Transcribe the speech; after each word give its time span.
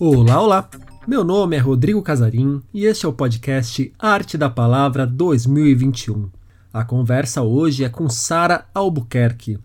Olá, 0.00 0.40
olá! 0.40 0.70
Meu 1.08 1.24
nome 1.24 1.56
é 1.56 1.58
Rodrigo 1.58 2.00
Casarim 2.00 2.62
e 2.72 2.86
este 2.86 3.04
é 3.04 3.08
o 3.08 3.12
podcast 3.12 3.92
Arte 3.98 4.38
da 4.38 4.48
Palavra 4.48 5.04
2021. 5.04 6.30
A 6.72 6.84
conversa 6.84 7.42
hoje 7.42 7.82
é 7.82 7.88
com 7.88 8.08
Sara 8.08 8.66
Albuquerque. 8.72 9.58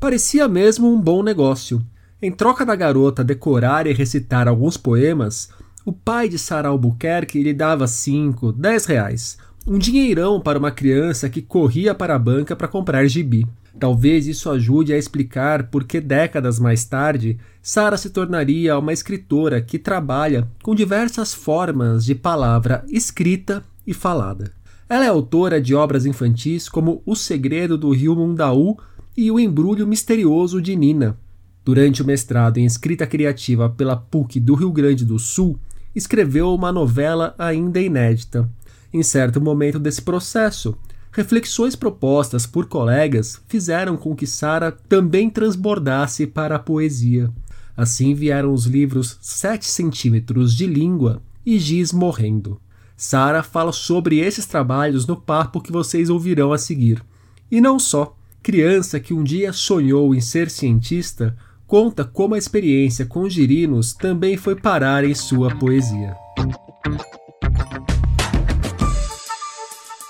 Parecia 0.00 0.48
mesmo 0.48 0.92
um 0.92 1.00
bom 1.00 1.22
negócio. 1.22 1.80
Em 2.20 2.32
troca 2.32 2.66
da 2.66 2.74
garota 2.74 3.22
decorar 3.22 3.86
e 3.86 3.92
recitar 3.92 4.48
alguns 4.48 4.76
poemas, 4.76 5.50
o 5.84 5.92
pai 5.92 6.28
de 6.28 6.36
Sara 6.36 6.66
Albuquerque 6.66 7.40
lhe 7.40 7.54
dava 7.54 7.86
5, 7.86 8.54
10 8.54 8.86
reais. 8.86 9.38
Um 9.68 9.78
dinheirão 9.78 10.40
para 10.40 10.60
uma 10.60 10.70
criança 10.70 11.28
que 11.28 11.42
corria 11.42 11.92
para 11.92 12.14
a 12.14 12.18
banca 12.20 12.54
para 12.54 12.68
comprar 12.68 13.04
gibi. 13.08 13.44
Talvez 13.80 14.28
isso 14.28 14.48
ajude 14.48 14.92
a 14.92 14.96
explicar 14.96 15.64
por 15.64 15.82
que 15.82 16.00
décadas 16.00 16.60
mais 16.60 16.84
tarde 16.84 17.36
Sara 17.60 17.96
se 17.96 18.10
tornaria 18.10 18.78
uma 18.78 18.92
escritora 18.92 19.60
que 19.60 19.76
trabalha 19.76 20.46
com 20.62 20.72
diversas 20.72 21.34
formas 21.34 22.04
de 22.04 22.14
palavra 22.14 22.84
escrita 22.88 23.60
e 23.84 23.92
falada. 23.92 24.52
Ela 24.88 25.04
é 25.04 25.08
autora 25.08 25.60
de 25.60 25.74
obras 25.74 26.06
infantis 26.06 26.68
como 26.68 27.02
O 27.04 27.16
Segredo 27.16 27.76
do 27.76 27.90
Rio 27.90 28.14
Mundaú 28.14 28.78
e 29.16 29.32
O 29.32 29.40
Embrulho 29.40 29.84
Misterioso 29.84 30.62
de 30.62 30.76
Nina. 30.76 31.18
Durante 31.64 32.02
o 32.02 32.06
mestrado 32.06 32.58
em 32.58 32.64
escrita 32.64 33.04
criativa 33.04 33.68
pela 33.68 33.96
PUC 33.96 34.38
do 34.38 34.54
Rio 34.54 34.70
Grande 34.70 35.04
do 35.04 35.18
Sul, 35.18 35.58
escreveu 35.92 36.54
uma 36.54 36.70
novela 36.70 37.34
ainda 37.36 37.80
inédita. 37.80 38.48
Em 38.92 39.02
certo 39.02 39.40
momento 39.40 39.78
desse 39.78 40.02
processo, 40.02 40.76
Reflexões 41.16 41.74
propostas 41.74 42.46
por 42.46 42.66
colegas 42.66 43.40
fizeram 43.48 43.96
com 43.96 44.14
que 44.14 44.26
Sara 44.26 44.70
também 44.70 45.30
transbordasse 45.30 46.26
para 46.26 46.56
a 46.56 46.58
poesia. 46.58 47.30
Assim 47.74 48.12
vieram 48.12 48.52
os 48.52 48.66
livros 48.66 49.16
7 49.22 49.64
centímetros 49.64 50.54
de 50.54 50.66
língua 50.66 51.22
e 51.46 51.58
Giz 51.58 51.90
Morrendo. 51.90 52.60
Sara 52.98 53.42
fala 53.42 53.72
sobre 53.72 54.18
esses 54.18 54.44
trabalhos 54.44 55.06
no 55.06 55.16
papo 55.16 55.62
que 55.62 55.72
vocês 55.72 56.10
ouvirão 56.10 56.52
a 56.52 56.58
seguir. 56.58 57.02
E 57.50 57.62
não 57.62 57.78
só. 57.78 58.14
Criança 58.42 59.00
que 59.00 59.14
um 59.14 59.24
dia 59.24 59.54
sonhou 59.54 60.14
em 60.14 60.20
ser 60.20 60.50
cientista 60.50 61.34
conta 61.66 62.04
como 62.04 62.34
a 62.34 62.38
experiência 62.38 63.06
com 63.06 63.26
girinos 63.26 63.94
também 63.94 64.36
foi 64.36 64.54
parar 64.54 65.02
em 65.02 65.14
sua 65.14 65.48
poesia. 65.56 66.14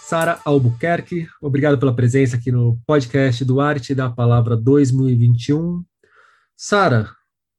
Sara 0.08 0.40
Albuquerque, 0.44 1.26
obrigado 1.42 1.78
pela 1.78 1.92
presença 1.92 2.36
aqui 2.36 2.52
no 2.52 2.78
podcast 2.86 3.44
do 3.44 3.60
Arte 3.60 3.92
da 3.92 4.08
Palavra 4.08 4.56
2021. 4.56 5.84
Sara, 6.56 7.10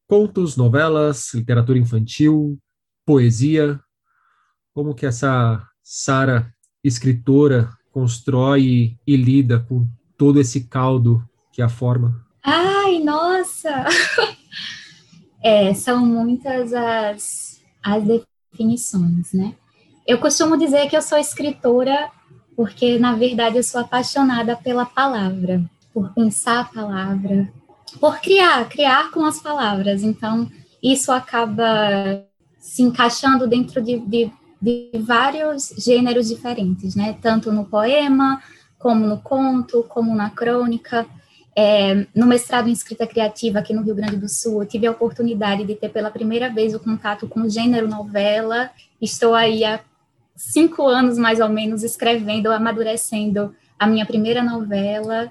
contos, 0.08 0.56
novelas, 0.56 1.34
literatura 1.34 1.78
infantil, 1.78 2.58
poesia, 3.06 3.78
como 4.74 4.96
que 4.96 5.06
essa 5.06 5.62
Sara 5.84 6.50
escritora 6.82 7.70
constrói 7.92 8.98
e 9.06 9.18
lida 9.18 9.60
com 9.68 9.86
todo 10.18 10.40
esse 10.40 10.70
caldo 10.70 11.22
que 11.52 11.62
a 11.62 11.68
forma? 11.68 12.26
Ai, 12.42 13.00
nossa! 13.00 13.86
É, 15.44 15.72
são 15.76 16.04
muitas 16.04 16.74
as, 16.74 17.62
as 17.82 18.04
definições, 18.04 19.32
né? 19.34 19.56
Eu 20.06 20.18
costumo 20.18 20.58
dizer 20.58 20.90
que 20.90 20.98
eu 20.98 21.02
sou 21.02 21.18
escritora 21.18 22.12
porque 22.58 22.98
na 22.98 23.14
verdade 23.14 23.58
eu 23.58 23.64
sou 23.64 23.80
apaixonada 23.80 24.56
pela 24.56 24.84
palavra, 24.84 25.64
por 25.94 26.12
pensar 26.12 26.62
a 26.62 26.66
palavra, 26.66 27.48
por 28.02 28.20
criar, 28.20 28.68
criar 28.68 29.12
com 29.12 29.24
as 29.24 29.40
palavras. 29.40 30.02
Então, 30.02 30.50
isso 30.82 31.12
acaba 31.12 32.24
se 32.60 32.82
encaixando 32.82 33.48
dentro 33.48 33.80
de, 33.80 34.00
de, 34.00 34.32
de 34.60 34.90
vários 35.00 35.70
gêneros 35.78 36.28
diferentes, 36.28 36.96
né? 36.96 37.16
Tanto 37.22 37.52
no 37.52 37.64
poema, 37.64 38.42
como 38.80 39.06
no 39.06 39.20
conto, 39.20 39.84
como 39.88 40.16
na 40.16 40.32
crônica. 40.32 41.06
É, 41.56 42.06
no 42.14 42.28
mestrado 42.28 42.70
em 42.70 42.72
escrita 42.72 43.08
criativa 43.08 43.60
aqui 43.60 43.74
no 43.74 43.82
Rio 43.82 43.96
Grande 43.96 44.18
do 44.18 44.30
Sul, 44.30 44.62
eu 44.62 44.68
tive 44.68 44.86
a 44.86 44.92
oportunidade 44.92 45.64
de 45.64 45.76
ter 45.76 45.90
pela 45.90 46.12
primeira 46.12 46.50
vez 46.50 46.76
o 46.76 46.80
contato 46.80 47.28
com 47.28 47.42
o 47.42 47.50
gênero 47.50 47.88
novela. 47.88 48.70
Estou 49.02 49.34
aí 49.34 49.64
há 49.64 49.80
cinco 50.38 50.88
anos 50.88 51.18
mais 51.18 51.40
ou 51.40 51.50
menos 51.50 51.84
escrevendo, 51.84 52.52
amadurecendo 52.52 53.54
a 53.78 53.88
minha 53.88 54.06
primeira 54.06 54.44
novela. 54.44 55.30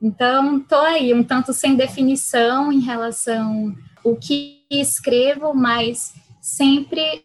Então, 0.00 0.58
estou 0.58 0.80
aí 0.80 1.12
um 1.14 1.24
tanto 1.24 1.52
sem 1.52 1.74
definição 1.74 2.70
em 2.70 2.80
relação 2.80 3.74
o 4.04 4.14
que 4.14 4.62
escrevo, 4.70 5.54
mas 5.54 6.12
sempre 6.40 7.24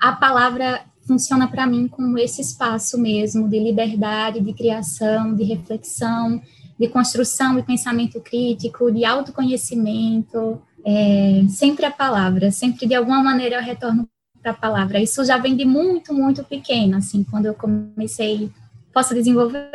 a 0.00 0.12
palavra 0.12 0.82
funciona 1.06 1.48
para 1.48 1.66
mim 1.66 1.88
como 1.88 2.16
esse 2.16 2.40
espaço 2.40 2.96
mesmo 2.96 3.48
de 3.48 3.58
liberdade, 3.58 4.40
de 4.40 4.52
criação, 4.52 5.34
de 5.34 5.42
reflexão, 5.42 6.40
de 6.78 6.88
construção 6.88 7.58
e 7.58 7.64
pensamento 7.64 8.20
crítico, 8.20 8.92
de 8.92 9.04
autoconhecimento. 9.04 10.62
É, 10.86 11.42
sempre 11.48 11.84
a 11.84 11.90
palavra, 11.90 12.52
sempre 12.52 12.86
de 12.86 12.94
alguma 12.94 13.22
maneira 13.22 13.56
eu 13.56 13.62
retorno 13.62 14.08
para 14.42 14.52
a 14.52 14.54
palavra. 14.54 15.00
Isso 15.00 15.24
já 15.24 15.38
vem 15.38 15.56
de 15.56 15.64
muito, 15.64 16.12
muito 16.14 16.42
pequeno, 16.44 16.96
assim, 16.96 17.24
quando 17.24 17.46
eu 17.46 17.54
comecei. 17.54 18.50
Posso 18.92 19.14
desenvolver? 19.14 19.70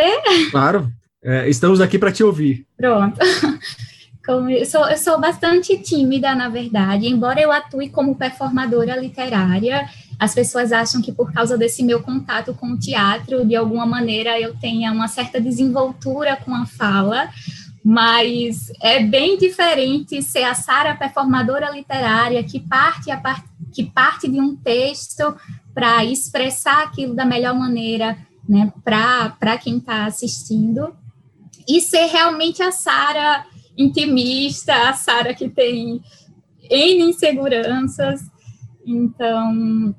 Claro, 0.51 0.91
é, 1.23 1.47
estamos 1.49 1.79
aqui 1.81 1.97
para 1.97 2.11
te 2.11 2.23
ouvir. 2.23 2.65
Pronto. 2.77 3.17
Como 4.25 4.49
eu, 4.49 4.65
sou, 4.65 4.87
eu 4.89 4.97
sou 4.97 5.19
bastante 5.21 5.77
tímida, 5.77 6.33
na 6.33 6.49
verdade, 6.49 7.07
embora 7.07 7.39
eu 7.39 7.51
atue 7.51 7.89
como 7.89 8.15
performadora 8.15 8.95
literária, 8.95 9.87
as 10.19 10.33
pessoas 10.33 10.71
acham 10.71 10.99
que 10.99 11.11
por 11.11 11.31
causa 11.31 11.55
desse 11.55 11.83
meu 11.83 12.01
contato 12.01 12.51
com 12.55 12.71
o 12.71 12.79
teatro, 12.79 13.45
de 13.45 13.55
alguma 13.55 13.85
maneira 13.85 14.39
eu 14.39 14.55
tenha 14.55 14.91
uma 14.91 15.07
certa 15.07 15.39
desenvoltura 15.39 16.35
com 16.37 16.55
a 16.55 16.65
fala, 16.65 17.29
mas 17.87 18.71
é 18.81 18.99
bem 19.03 19.37
diferente 19.37 20.19
ser 20.19 20.43
a 20.43 20.55
Sara 20.55 20.95
performadora 20.95 21.69
literária 21.69 22.43
que 22.43 22.59
parte 22.59 23.11
a 23.11 23.21
que 23.71 23.83
parte 23.83 24.27
de 24.27 24.41
um 24.41 24.55
texto 24.55 25.35
para 25.71 26.03
expressar 26.03 26.81
aquilo 26.81 27.13
da 27.13 27.23
melhor 27.23 27.53
maneira, 27.53 28.17
né, 28.49 28.73
para 28.83 29.57
quem 29.59 29.77
está 29.77 30.05
assistindo, 30.05 30.95
e 31.67 31.79
ser 31.79 32.07
realmente 32.07 32.63
a 32.63 32.71
Sara 32.71 33.45
intimista, 33.77 34.73
a 34.89 34.93
Sara 34.93 35.35
que 35.35 35.47
tem 35.47 36.01
N 36.67 37.03
inseguranças. 37.03 38.21
Então, 38.83 39.93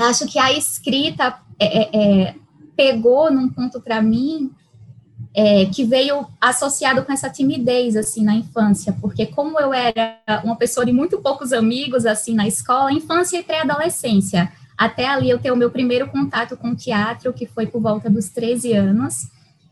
acho 0.00 0.26
que 0.26 0.38
a 0.38 0.52
escrita 0.52 1.40
é, 1.60 1.78
é, 1.78 1.90
é 2.28 2.34
pegou 2.74 3.30
num 3.30 3.48
ponto 3.48 3.80
para 3.80 4.02
mim 4.02 4.50
é, 5.34 5.66
que 5.66 5.84
veio 5.84 6.26
associado 6.40 7.04
com 7.04 7.12
essa 7.12 7.30
timidez, 7.30 7.96
assim, 7.96 8.24
na 8.24 8.34
infância, 8.34 8.96
porque 9.00 9.26
como 9.26 9.60
eu 9.60 9.72
era 9.72 10.18
uma 10.44 10.56
pessoa 10.56 10.84
de 10.84 10.92
muito 10.92 11.18
poucos 11.18 11.52
amigos, 11.52 12.04
assim, 12.04 12.34
na 12.34 12.46
escola, 12.46 12.92
infância 12.92 13.38
e 13.38 13.42
pré-adolescência, 13.42 14.50
até 14.76 15.06
ali 15.06 15.30
eu 15.30 15.38
ter 15.38 15.52
o 15.52 15.56
meu 15.56 15.70
primeiro 15.70 16.08
contato 16.08 16.56
com 16.56 16.74
teatro, 16.74 17.32
que 17.32 17.46
foi 17.46 17.66
por 17.66 17.80
volta 17.80 18.10
dos 18.10 18.28
13 18.30 18.72
anos, 18.72 19.28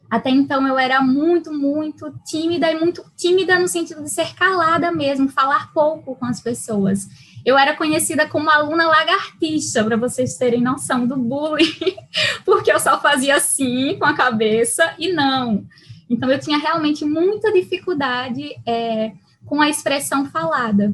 até 0.08 0.30
então 0.30 0.66
eu 0.66 0.78
era 0.78 1.02
muito, 1.02 1.52
muito 1.52 2.12
tímida, 2.24 2.70
e 2.70 2.78
muito 2.78 3.04
tímida 3.16 3.58
no 3.58 3.68
sentido 3.68 4.02
de 4.02 4.10
ser 4.10 4.34
calada 4.34 4.92
mesmo, 4.92 5.28
falar 5.28 5.72
pouco 5.72 6.14
com 6.14 6.24
as 6.24 6.40
pessoas. 6.40 7.08
Eu 7.48 7.56
era 7.56 7.74
conhecida 7.74 8.28
como 8.28 8.50
aluna 8.50 8.86
lagartixa, 8.86 9.82
para 9.82 9.96
vocês 9.96 10.36
terem 10.36 10.60
noção 10.60 11.06
do 11.06 11.16
bullying, 11.16 11.96
porque 12.44 12.70
eu 12.70 12.78
só 12.78 13.00
fazia 13.00 13.36
assim 13.36 13.98
com 13.98 14.04
a 14.04 14.12
cabeça 14.12 14.94
e 14.98 15.10
não. 15.10 15.64
Então, 16.10 16.30
eu 16.30 16.38
tinha 16.38 16.58
realmente 16.58 17.06
muita 17.06 17.50
dificuldade 17.50 18.54
é, 18.66 19.12
com 19.46 19.62
a 19.62 19.68
expressão 19.70 20.26
falada. 20.26 20.92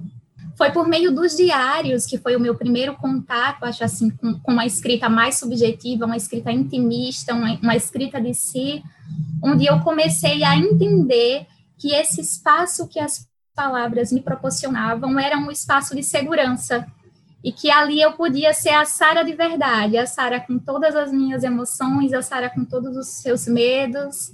Foi 0.56 0.70
por 0.70 0.86
meio 0.86 1.12
dos 1.12 1.36
diários 1.36 2.06
que 2.06 2.18
foi 2.18 2.36
o 2.36 2.40
meu 2.40 2.54
primeiro 2.54 2.94
contato, 2.94 3.64
acho 3.64 3.82
assim, 3.82 4.10
com, 4.10 4.38
com 4.38 4.52
uma 4.52 4.64
escrita 4.64 5.08
mais 5.08 5.36
subjetiva, 5.40 6.06
uma 6.06 6.16
escrita 6.16 6.52
intimista, 6.52 7.34
uma, 7.34 7.58
uma 7.60 7.74
escrita 7.74 8.20
de 8.20 8.32
si, 8.32 8.80
onde 9.42 9.66
eu 9.66 9.80
comecei 9.80 10.44
a 10.44 10.56
entender 10.56 11.48
que 11.76 11.92
esse 11.92 12.20
espaço 12.20 12.86
que 12.86 13.00
as 13.00 13.28
palavras 13.54 14.12
me 14.12 14.20
proporcionavam 14.20 15.18
era 15.18 15.36
um 15.36 15.50
espaço 15.50 15.94
de 15.94 16.02
segurança 16.02 16.86
e 17.42 17.52
que 17.52 17.70
ali 17.70 18.00
eu 18.00 18.12
podia 18.12 18.52
ser 18.54 18.70
a 18.70 18.84
Sara 18.84 19.22
de 19.22 19.34
verdade, 19.34 19.98
a 19.98 20.06
Sara 20.06 20.40
com 20.40 20.58
todas 20.58 20.96
as 20.96 21.12
minhas 21.12 21.44
emoções, 21.44 22.12
a 22.12 22.22
Sara 22.22 22.50
com 22.50 22.64
todos 22.64 22.96
os 22.96 23.06
seus 23.06 23.46
medos 23.46 24.32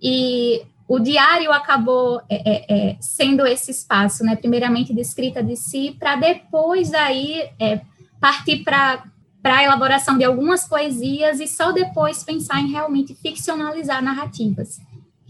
e 0.00 0.62
o 0.86 0.98
diário 0.98 1.52
acabou 1.52 2.20
é, 2.28 2.36
é, 2.36 2.90
é 2.90 2.96
sendo 3.00 3.46
esse 3.46 3.70
espaço, 3.70 4.24
né? 4.24 4.34
Primeiramente 4.34 4.92
de 4.92 5.00
escrita 5.00 5.42
de 5.42 5.56
si, 5.56 5.96
para 5.98 6.16
depois 6.16 6.90
daí 6.90 7.48
é, 7.58 7.80
partir 8.20 8.64
para 8.64 9.04
para 9.42 9.56
a 9.56 9.64
elaboração 9.64 10.18
de 10.18 10.24
algumas 10.24 10.68
poesias 10.68 11.40
e 11.40 11.46
só 11.46 11.72
depois 11.72 12.22
pensar 12.22 12.60
em 12.60 12.70
realmente 12.70 13.14
ficcionalizar 13.14 14.02
narrativas 14.04 14.78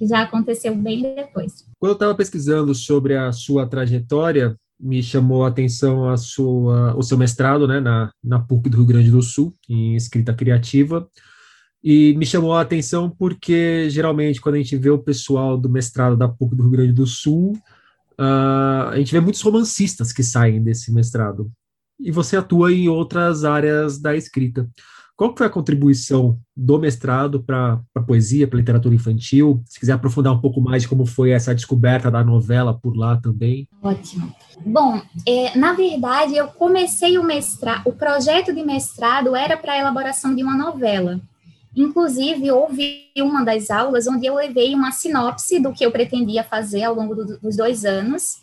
que 0.01 0.07
já 0.07 0.23
aconteceu 0.23 0.75
bem 0.75 1.15
depois. 1.15 1.67
Quando 1.79 1.91
eu 1.91 1.93
estava 1.93 2.15
pesquisando 2.15 2.75
sobre 2.75 3.15
a 3.15 3.31
sua 3.33 3.67
trajetória, 3.67 4.57
me 4.81 5.03
chamou 5.03 5.45
a 5.45 5.49
atenção 5.49 6.09
a 6.09 6.17
sua, 6.17 6.97
o 6.97 7.03
seu 7.03 7.19
mestrado 7.19 7.69
né, 7.69 7.81
na, 7.81 8.11
na 8.25 8.39
PUC 8.39 8.71
do 8.71 8.79
Rio 8.79 8.87
Grande 8.87 9.11
do 9.11 9.21
Sul, 9.21 9.55
em 9.69 9.95
escrita 9.95 10.33
criativa, 10.33 11.07
e 11.85 12.15
me 12.17 12.25
chamou 12.25 12.55
a 12.55 12.63
atenção 12.63 13.11
porque, 13.11 13.91
geralmente, 13.91 14.41
quando 14.41 14.55
a 14.55 14.59
gente 14.59 14.75
vê 14.75 14.89
o 14.89 14.99
pessoal 14.99 15.59
do 15.59 15.69
mestrado 15.69 16.17
da 16.17 16.27
PUC 16.27 16.57
do 16.57 16.63
Rio 16.63 16.73
Grande 16.73 16.93
do 16.95 17.07
Sul, 17.07 17.53
uh, 18.19 18.89
a 18.89 18.95
gente 18.97 19.13
vê 19.13 19.21
muitos 19.21 19.43
romancistas 19.43 20.15
que 20.15 20.23
saem 20.23 20.63
desse 20.63 20.91
mestrado. 20.95 21.53
E 21.99 22.11
você 22.11 22.39
atua 22.39 22.73
em 22.73 22.89
outras 22.89 23.45
áreas 23.45 23.99
da 23.99 24.17
escrita. 24.17 24.67
Qual 25.21 25.37
foi 25.37 25.47
a 25.47 25.51
contribuição 25.51 26.39
do 26.57 26.79
mestrado 26.79 27.43
para 27.43 27.79
a 27.95 28.01
poesia, 28.01 28.49
para 28.49 28.57
a 28.57 28.61
literatura 28.61 28.95
infantil? 28.95 29.63
Se 29.67 29.79
quiser 29.79 29.93
aprofundar 29.93 30.33
um 30.33 30.41
pouco 30.41 30.63
mais 30.63 30.81
de 30.81 30.89
como 30.89 31.05
foi 31.05 31.33
essa 31.33 31.55
descoberta 31.55 32.11
da 32.11 32.25
novela 32.25 32.73
por 32.73 32.97
lá 32.97 33.19
também. 33.19 33.69
Ótimo. 33.83 34.35
Bom, 34.65 34.99
é, 35.29 35.55
na 35.59 35.75
verdade, 35.75 36.39
eu 36.39 36.47
comecei 36.49 37.19
o 37.19 37.23
mestrado, 37.23 37.87
o 37.87 37.93
projeto 37.93 38.51
de 38.55 38.65
mestrado 38.65 39.37
era 39.37 39.59
para 39.59 39.75
a 39.75 39.79
elaboração 39.79 40.35
de 40.35 40.43
uma 40.43 40.57
novela. 40.57 41.21
Inclusive, 41.77 42.51
houve 42.51 43.11
uma 43.19 43.45
das 43.45 43.71
aulas 43.71 44.07
onde 44.07 44.25
eu 44.25 44.37
levei 44.37 44.75
uma 44.75 44.91
sinopse 44.91 45.61
do 45.61 45.71
que 45.71 45.85
eu 45.85 45.93
pretendia 45.93 46.43
fazer 46.43 46.85
ao 46.85 46.95
longo 46.95 47.15
do, 47.15 47.39
dos 47.39 47.59
dois 47.59 47.85
anos, 47.85 48.41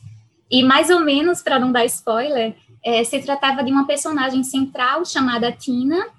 e 0.48 0.62
mais 0.64 0.92
ou 0.92 1.00
menos, 1.00 1.42
para 1.42 1.58
não 1.58 1.72
dar 1.72 1.86
spoiler, 1.86 2.56
é, 2.86 3.04
se 3.04 3.20
tratava 3.20 3.64
de 3.64 3.72
uma 3.72 3.88
personagem 3.88 4.44
central 4.44 5.04
chamada 5.04 5.52
Tina, 5.52 6.16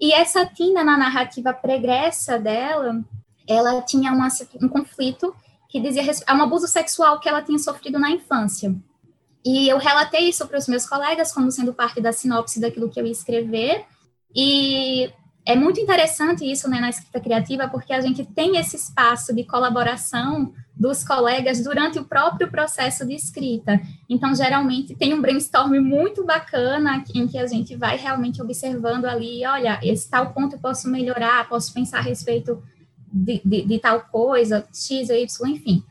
e 0.00 0.12
essa 0.12 0.46
Tina, 0.46 0.82
na 0.82 0.96
narrativa 0.96 1.52
pregressa 1.52 2.38
dela, 2.38 3.04
ela 3.46 3.82
tinha 3.82 4.12
uma, 4.12 4.28
um 4.62 4.68
conflito 4.68 5.34
que 5.68 5.80
dizia 5.80 6.02
a 6.26 6.34
um 6.34 6.42
abuso 6.42 6.66
sexual 6.66 7.20
que 7.20 7.28
ela 7.28 7.42
tinha 7.42 7.58
sofrido 7.58 7.98
na 7.98 8.10
infância. 8.10 8.74
E 9.44 9.68
eu 9.68 9.78
relatei 9.78 10.28
isso 10.28 10.46
para 10.46 10.58
os 10.58 10.66
meus 10.66 10.86
colegas 10.86 11.32
como 11.32 11.50
sendo 11.50 11.72
parte 11.72 12.00
da 12.00 12.12
sinopse 12.12 12.60
daquilo 12.60 12.90
que 12.90 13.00
eu 13.00 13.06
ia 13.06 13.12
escrever, 13.12 13.84
e 14.34 15.12
é 15.50 15.56
muito 15.56 15.80
interessante 15.80 16.48
isso 16.48 16.68
né, 16.70 16.78
na 16.78 16.90
escrita 16.90 17.18
criativa, 17.18 17.68
porque 17.68 17.92
a 17.92 18.00
gente 18.00 18.24
tem 18.24 18.56
esse 18.56 18.76
espaço 18.76 19.34
de 19.34 19.44
colaboração 19.44 20.52
dos 20.76 21.02
colegas 21.02 21.60
durante 21.60 21.98
o 21.98 22.04
próprio 22.04 22.48
processo 22.48 23.04
de 23.04 23.14
escrita. 23.14 23.80
Então, 24.08 24.32
geralmente, 24.32 24.94
tem 24.94 25.12
um 25.12 25.20
brainstorm 25.20 25.80
muito 25.80 26.24
bacana 26.24 27.02
em 27.12 27.26
que 27.26 27.36
a 27.36 27.48
gente 27.48 27.74
vai 27.74 27.96
realmente 27.96 28.40
observando 28.40 29.06
ali, 29.06 29.44
olha, 29.44 29.80
esse 29.82 30.08
tal 30.08 30.32
ponto 30.32 30.54
eu 30.54 30.60
posso 30.60 30.88
melhorar, 30.88 31.48
posso 31.48 31.74
pensar 31.74 31.98
a 31.98 32.02
respeito 32.02 32.62
de, 33.12 33.42
de, 33.44 33.62
de 33.62 33.78
tal 33.80 34.02
coisa, 34.02 34.64
X, 34.72 35.10
Y, 35.10 35.48
enfim. 35.48 35.82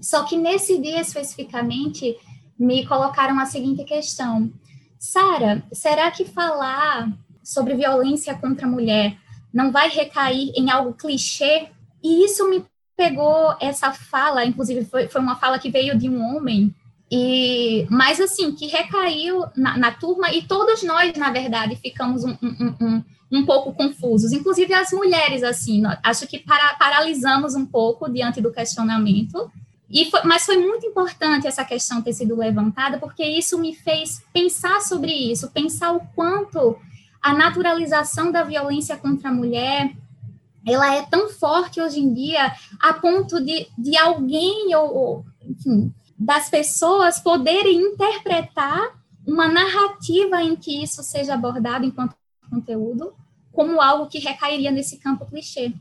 Só 0.00 0.22
que 0.22 0.36
nesse 0.36 0.80
dia 0.80 1.00
especificamente, 1.00 2.16
me 2.56 2.86
colocaram 2.86 3.40
a 3.40 3.46
seguinte 3.46 3.82
questão. 3.82 4.52
Sara, 5.00 5.64
será 5.72 6.12
que 6.12 6.24
falar 6.24 7.12
sobre 7.48 7.74
violência 7.74 8.34
contra 8.34 8.66
a 8.66 8.70
mulher. 8.70 9.16
Não 9.52 9.72
vai 9.72 9.88
recair 9.88 10.52
em 10.54 10.70
algo 10.70 10.92
clichê? 10.92 11.68
E 12.04 12.24
isso 12.24 12.48
me 12.50 12.62
pegou 12.94 13.56
essa 13.60 13.90
fala, 13.90 14.44
inclusive 14.44 14.84
foi, 14.84 15.08
foi 15.08 15.20
uma 15.20 15.36
fala 15.36 15.58
que 15.58 15.70
veio 15.70 15.96
de 15.96 16.10
um 16.10 16.22
homem, 16.22 16.74
e 17.10 17.86
mas 17.88 18.20
assim, 18.20 18.52
que 18.52 18.66
recaiu 18.66 19.44
na, 19.56 19.78
na 19.78 19.92
turma, 19.92 20.30
e 20.30 20.42
todos 20.42 20.82
nós, 20.82 21.16
na 21.16 21.30
verdade, 21.30 21.76
ficamos 21.76 22.24
um, 22.24 22.36
um, 22.42 22.74
um, 22.80 23.04
um 23.30 23.46
pouco 23.46 23.72
confusos, 23.72 24.32
inclusive 24.32 24.74
as 24.74 24.90
mulheres, 24.92 25.42
assim, 25.42 25.82
acho 26.02 26.26
que 26.26 26.40
para, 26.40 26.74
paralisamos 26.74 27.54
um 27.54 27.64
pouco 27.64 28.10
diante 28.10 28.40
do 28.40 28.52
questionamento, 28.52 29.50
e 29.88 30.04
foi, 30.10 30.22
mas 30.24 30.44
foi 30.44 30.58
muito 30.58 30.84
importante 30.84 31.46
essa 31.46 31.64
questão 31.64 32.02
ter 32.02 32.12
sido 32.12 32.36
levantada, 32.36 32.98
porque 32.98 33.24
isso 33.24 33.56
me 33.58 33.74
fez 33.74 34.22
pensar 34.34 34.80
sobre 34.80 35.12
isso, 35.12 35.50
pensar 35.52 35.92
o 35.92 36.00
quanto 36.14 36.76
a 37.20 37.34
naturalização 37.34 38.30
da 38.30 38.42
violência 38.42 38.96
contra 38.96 39.28
a 39.28 39.34
mulher 39.34 39.92
ela 40.66 40.94
é 40.94 41.02
tão 41.02 41.28
forte 41.28 41.80
hoje 41.80 42.00
em 42.00 42.12
dia 42.12 42.52
a 42.80 42.92
ponto 42.92 43.40
de, 43.40 43.68
de 43.76 43.96
alguém 43.96 44.74
ou, 44.74 44.94
ou 44.94 45.26
enfim, 45.42 45.92
das 46.18 46.50
pessoas 46.50 47.20
poderem 47.20 47.80
interpretar 47.80 48.98
uma 49.26 49.48
narrativa 49.48 50.42
em 50.42 50.56
que 50.56 50.82
isso 50.82 51.02
seja 51.02 51.34
abordado 51.34 51.84
enquanto 51.84 52.16
conteúdo 52.50 53.12
como 53.52 53.80
algo 53.80 54.08
que 54.08 54.18
recairia 54.18 54.70
nesse 54.70 54.98
campo 54.98 55.26
clichê. 55.26 55.72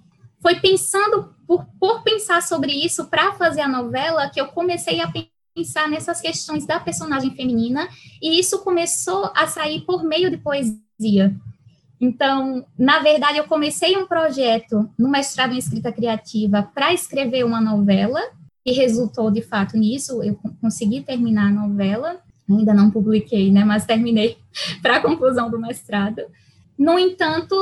Foi 0.41 0.59
pensando 0.59 1.33
por, 1.45 1.65
por 1.79 2.03
pensar 2.03 2.41
sobre 2.41 2.71
isso 2.71 3.05
para 3.05 3.33
fazer 3.33 3.61
a 3.61 3.67
novela 3.67 4.29
que 4.29 4.39
eu 4.39 4.47
comecei 4.47 5.01
a 5.01 5.11
pensar 5.55 5.89
nessas 5.89 6.21
questões 6.21 6.65
da 6.65 6.79
personagem 6.79 7.35
feminina 7.35 7.87
e 8.21 8.39
isso 8.39 8.59
começou 8.59 9.31
a 9.35 9.47
sair 9.47 9.81
por 9.81 10.03
meio 10.03 10.29
de 10.29 10.37
poesia 10.37 10.86
poesia. 10.97 11.35
Então, 11.99 12.65
na 12.77 12.99
verdade, 12.99 13.37
eu 13.37 13.45
comecei 13.45 13.97
um 13.97 14.05
projeto 14.05 14.89
no 14.97 15.09
mestrado 15.09 15.53
em 15.53 15.57
escrita 15.57 15.91
criativa 15.91 16.61
para 16.61 16.93
escrever 16.93 17.43
uma 17.43 17.59
novela, 17.59 18.21
e 18.67 18.73
resultou 18.73 19.31
de 19.31 19.41
fato 19.41 19.77
nisso. 19.77 20.21
Eu 20.21 20.37
consegui 20.59 21.01
terminar 21.01 21.47
a 21.47 21.67
novela, 21.67 22.17
ainda 22.49 22.73
não 22.73 22.91
publiquei, 22.91 23.49
né, 23.49 23.63
mas 23.63 23.85
terminei 23.85 24.37
para 24.83 24.97
a 24.97 25.01
conclusão 25.01 25.49
do 25.49 25.57
mestrado. 25.57 26.21
No 26.77 26.99
entanto, 26.99 27.55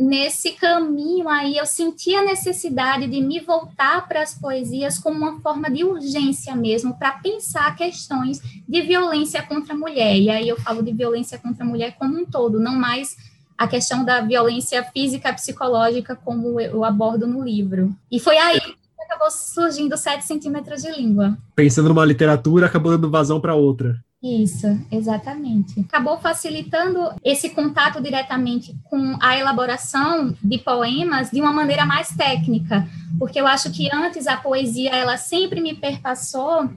nesse 0.00 0.52
caminho 0.52 1.28
aí, 1.28 1.56
eu 1.56 1.66
senti 1.66 2.14
a 2.14 2.24
necessidade 2.24 3.06
de 3.06 3.20
me 3.20 3.38
voltar 3.38 4.08
para 4.08 4.22
as 4.22 4.34
poesias 4.34 4.98
como 4.98 5.18
uma 5.18 5.40
forma 5.40 5.70
de 5.70 5.84
urgência 5.84 6.56
mesmo, 6.56 6.98
para 6.98 7.12
pensar 7.12 7.76
questões 7.76 8.40
de 8.66 8.82
violência 8.82 9.42
contra 9.42 9.74
a 9.74 9.76
mulher. 9.76 10.16
E 10.16 10.30
aí 10.30 10.48
eu 10.48 10.58
falo 10.58 10.82
de 10.82 10.92
violência 10.92 11.38
contra 11.38 11.64
a 11.64 11.68
mulher 11.68 11.96
como 11.98 12.18
um 12.18 12.24
todo, 12.24 12.58
não 12.58 12.74
mais 12.74 13.14
a 13.58 13.68
questão 13.68 14.02
da 14.02 14.22
violência 14.22 14.82
física 14.84 15.32
psicológica 15.34 16.16
como 16.16 16.58
eu 16.58 16.82
abordo 16.82 17.26
no 17.26 17.44
livro. 17.44 17.94
E 18.10 18.18
foi 18.18 18.38
aí 18.38 18.58
que 18.58 19.02
acabou 19.04 19.30
surgindo 19.30 19.98
sete 19.98 20.24
centímetros 20.24 20.80
de 20.82 20.90
língua. 20.90 21.36
Pensando 21.54 21.90
numa 21.90 22.06
literatura, 22.06 22.66
acabou 22.66 22.92
dando 22.92 23.10
vazão 23.10 23.38
para 23.38 23.54
outra. 23.54 24.02
Isso, 24.22 24.66
exatamente. 24.92 25.80
Acabou 25.80 26.18
facilitando 26.20 27.00
esse 27.24 27.50
contato 27.50 28.02
diretamente 28.02 28.76
com 28.84 29.16
a 29.18 29.38
elaboração 29.38 30.36
de 30.42 30.58
poemas 30.58 31.30
de 31.30 31.40
uma 31.40 31.54
maneira 31.54 31.86
mais 31.86 32.08
técnica, 32.14 32.86
porque 33.18 33.40
eu 33.40 33.46
acho 33.46 33.70
que 33.70 33.88
antes 33.90 34.26
a 34.26 34.36
poesia 34.36 34.90
ela 34.90 35.16
sempre 35.16 35.62
me 35.62 35.74
perpassou, 35.74 36.68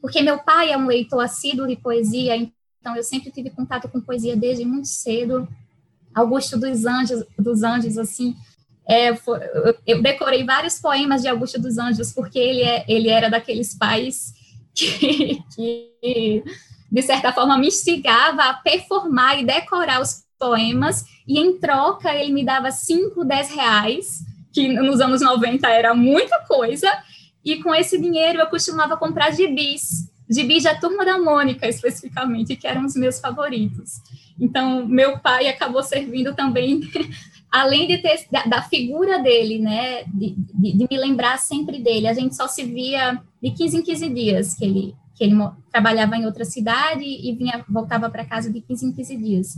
porque 0.00 0.22
meu 0.22 0.38
pai 0.38 0.70
é 0.70 0.78
um 0.78 0.86
leitor 0.86 1.20
assíduo 1.24 1.66
de 1.66 1.74
poesia, 1.74 2.36
então 2.36 2.96
eu 2.96 3.02
sempre 3.02 3.32
tive 3.32 3.50
contato 3.50 3.88
com 3.88 4.00
poesia 4.00 4.36
desde 4.36 4.64
muito 4.64 4.86
cedo. 4.86 5.48
Augusto 6.14 6.56
dos 6.56 6.86
Anjos, 6.86 7.24
dos 7.36 7.64
Anjos 7.64 7.98
assim, 7.98 8.36
é, 8.86 9.16
foi, 9.16 9.40
eu 9.84 10.00
decorei 10.00 10.44
vários 10.44 10.78
poemas 10.78 11.22
de 11.22 11.28
Augusto 11.28 11.60
dos 11.60 11.78
Anjos 11.78 12.12
porque 12.12 12.38
ele 12.38 12.62
é, 12.62 12.84
ele 12.86 13.08
era 13.08 13.28
daqueles 13.28 13.74
pais 13.74 14.34
que, 14.72 15.42
que 15.50 16.44
de 16.92 17.00
certa 17.00 17.32
forma, 17.32 17.56
me 17.56 17.68
instigava 17.68 18.42
a 18.42 18.52
performar 18.52 19.40
e 19.40 19.46
decorar 19.46 20.02
os 20.02 20.24
poemas, 20.38 21.06
e 21.26 21.40
em 21.40 21.58
troca 21.58 22.14
ele 22.14 22.32
me 22.32 22.44
dava 22.44 22.70
5, 22.70 23.24
10 23.24 23.50
reais, 23.54 24.18
que 24.52 24.68
nos 24.68 25.00
anos 25.00 25.22
90 25.22 25.66
era 25.70 25.94
muita 25.94 26.40
coisa, 26.40 26.92
e 27.42 27.62
com 27.62 27.74
esse 27.74 27.98
dinheiro 27.98 28.40
eu 28.40 28.46
costumava 28.46 28.94
comprar 28.98 29.32
gibis, 29.32 30.10
gibis 30.30 30.64
da 30.64 30.74
Turma 30.74 31.02
da 31.02 31.18
Mônica, 31.18 31.66
especificamente, 31.66 32.56
que 32.56 32.66
eram 32.66 32.84
os 32.84 32.94
meus 32.94 33.18
favoritos. 33.18 33.92
Então, 34.38 34.86
meu 34.86 35.18
pai 35.18 35.48
acabou 35.48 35.82
servindo 35.82 36.34
também, 36.34 36.82
além 37.50 37.88
de 37.88 37.98
ter 37.98 38.26
da, 38.30 38.44
da 38.44 38.62
figura 38.62 39.18
dele, 39.22 39.58
né, 39.58 40.04
de, 40.04 40.34
de, 40.36 40.72
de, 40.76 40.86
me 40.90 40.98
lembrar 40.98 41.38
sempre 41.38 41.78
dele. 41.78 42.06
A 42.06 42.12
gente 42.12 42.36
só 42.36 42.46
se 42.46 42.64
via 42.64 43.18
de 43.42 43.50
15 43.50 43.78
em 43.78 43.82
15 43.82 44.08
dias 44.10 44.54
que 44.54 44.64
ele 44.66 44.94
que 45.14 45.24
ele 45.24 45.34
trabalhava 45.70 46.16
em 46.16 46.26
outra 46.26 46.44
cidade 46.44 47.04
e 47.04 47.34
vinha 47.34 47.64
voltava 47.68 48.08
para 48.10 48.24
casa 48.24 48.50
de 48.50 48.60
15 48.60 48.86
em 48.86 48.92
15 48.92 49.16
dias. 49.16 49.54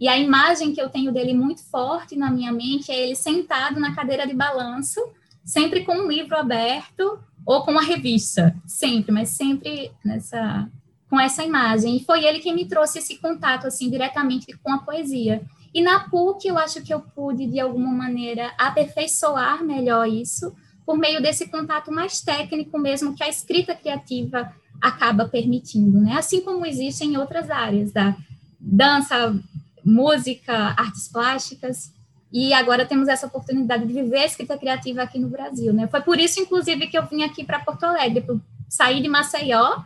E 0.00 0.06
a 0.06 0.16
imagem 0.16 0.72
que 0.72 0.80
eu 0.80 0.88
tenho 0.88 1.12
dele 1.12 1.34
muito 1.34 1.62
forte 1.64 2.16
na 2.16 2.30
minha 2.30 2.52
mente 2.52 2.90
é 2.90 3.02
ele 3.02 3.16
sentado 3.16 3.80
na 3.80 3.94
cadeira 3.94 4.26
de 4.26 4.34
balanço, 4.34 5.00
sempre 5.44 5.84
com 5.84 5.92
um 5.92 6.08
livro 6.08 6.36
aberto 6.36 7.18
ou 7.44 7.64
com 7.64 7.72
uma 7.72 7.82
revista, 7.82 8.54
sempre, 8.66 9.10
mas 9.10 9.30
sempre 9.30 9.90
nessa 10.04 10.68
com 11.08 11.18
essa 11.18 11.42
imagem. 11.42 11.96
E 11.96 12.04
foi 12.04 12.24
ele 12.24 12.38
quem 12.38 12.54
me 12.54 12.66
trouxe 12.66 12.98
esse 12.98 13.16
contato 13.16 13.66
assim 13.66 13.90
diretamente 13.90 14.56
com 14.62 14.72
a 14.72 14.78
poesia. 14.78 15.42
E 15.72 15.80
na 15.80 16.08
PUC 16.08 16.46
eu 16.48 16.58
acho 16.58 16.82
que 16.82 16.92
eu 16.92 17.00
pude 17.00 17.46
de 17.46 17.58
alguma 17.58 17.90
maneira 17.90 18.52
aperfeiçoar 18.58 19.64
melhor 19.64 20.06
isso 20.06 20.54
por 20.84 20.96
meio 20.96 21.20
desse 21.20 21.48
contato 21.48 21.92
mais 21.92 22.20
técnico 22.20 22.78
mesmo 22.78 23.14
que 23.14 23.22
a 23.22 23.28
escrita 23.28 23.74
criativa 23.74 24.50
acaba 24.80 25.28
permitindo, 25.28 26.00
né? 26.00 26.14
Assim 26.14 26.40
como 26.40 26.66
existe 26.66 27.04
em 27.04 27.16
outras 27.16 27.50
áreas 27.50 27.92
da 27.92 28.16
dança, 28.60 29.38
música, 29.84 30.74
artes 30.76 31.08
plásticas, 31.08 31.92
e 32.32 32.52
agora 32.52 32.84
temos 32.84 33.08
essa 33.08 33.26
oportunidade 33.26 33.86
de 33.86 33.92
viver 33.92 34.18
a 34.18 34.26
escrita 34.26 34.58
criativa 34.58 35.02
aqui 35.02 35.18
no 35.18 35.28
Brasil, 35.28 35.72
né? 35.72 35.86
Foi 35.88 36.00
por 36.00 36.18
isso, 36.20 36.40
inclusive, 36.40 36.86
que 36.86 36.98
eu 36.98 37.06
vim 37.06 37.22
aqui 37.22 37.42
para 37.42 37.60
Porto 37.60 37.84
Alegre, 37.84 38.24
sair 38.68 39.00
de 39.00 39.08
Maceió 39.08 39.82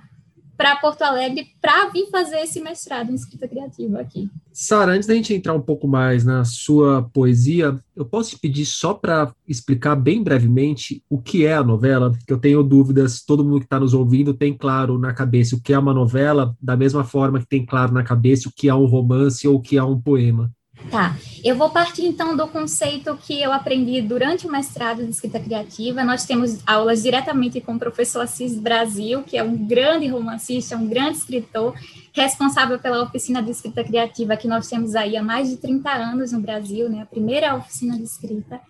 para 0.63 0.77
Porto 0.77 1.03
Alegre 1.03 1.49
para 1.61 1.89
vir 1.89 2.07
fazer 2.09 2.39
esse 2.39 2.61
mestrado 2.61 3.11
em 3.11 3.17
escrita 3.17 3.49
criativa 3.49 3.99
aqui. 3.99 4.31
Sara, 4.53 4.93
antes 4.93 5.09
da 5.09 5.15
gente 5.15 5.35
entrar 5.35 5.55
um 5.55 5.61
pouco 5.61 5.89
mais 5.89 6.25
na 6.25 6.45
sua 6.45 7.03
poesia, 7.03 7.77
eu 7.97 8.05
posso 8.05 8.31
te 8.31 8.39
pedir 8.39 8.65
só 8.65 8.95
para 8.95 9.35
explicar 9.49 9.97
bem 9.97 10.23
brevemente 10.23 11.03
o 11.11 11.21
que 11.21 11.45
é 11.45 11.55
a 11.55 11.65
novela, 11.65 12.13
que 12.25 12.33
eu 12.33 12.39
tenho 12.39 12.63
dúvidas, 12.63 13.25
todo 13.25 13.45
mundo 13.45 13.59
que 13.59 13.67
está 13.67 13.81
nos 13.81 13.93
ouvindo 13.93 14.33
tem 14.33 14.57
claro 14.57 14.97
na 14.99 15.13
cabeça 15.13 15.57
o 15.57 15.61
que 15.61 15.73
é 15.73 15.79
uma 15.79 15.93
novela, 15.93 16.57
da 16.63 16.77
mesma 16.77 17.03
forma 17.03 17.41
que 17.41 17.49
tem 17.49 17.67
claro 17.67 17.93
na 17.93 18.05
cabeça 18.05 18.49
o 18.49 18.53
que 18.53 18.69
é 18.69 18.75
um 18.75 18.87
romance 18.87 19.49
ou 19.49 19.57
o 19.57 19.61
que 19.61 19.77
é 19.77 19.83
um 19.83 20.01
poema. 20.01 20.49
Tá, 20.91 21.17
eu 21.45 21.55
vou 21.57 21.71
partir 21.71 22.05
então 22.05 22.37
do 22.37 22.47
conceito 22.49 23.17
que 23.17 23.41
eu 23.41 23.53
aprendi 23.53 24.01
durante 24.01 24.47
o 24.47 24.51
mestrado 24.51 25.05
de 25.05 25.11
escrita 25.11 25.39
criativa. 25.39 26.03
Nós 26.03 26.25
temos 26.25 26.61
aulas 26.67 27.03
diretamente 27.03 27.61
com 27.61 27.75
o 27.75 27.79
professor 27.79 28.23
Assis 28.23 28.59
Brasil, 28.59 29.23
que 29.23 29.37
é 29.37 29.43
um 29.43 29.57
grande 29.57 30.07
romancista, 30.07 30.77
um 30.77 30.87
grande 30.87 31.19
escritor, 31.19 31.75
responsável 32.13 32.79
pela 32.79 33.03
oficina 33.03 33.43
de 33.43 33.51
escrita 33.51 33.85
criativa 33.85 34.37
que 34.37 34.49
nós 34.49 34.69
temos 34.69 34.95
aí 34.95 35.17
há 35.17 35.23
mais 35.23 35.51
de 35.51 35.57
30 35.57 35.91
anos 35.91 36.33
no 36.33 36.41
Brasil, 36.41 36.89
né? 36.89 37.03
A 37.03 37.07
primeira 37.07 37.55
oficina 37.55 37.97
de 37.97 38.05
escrita. 38.05 38.61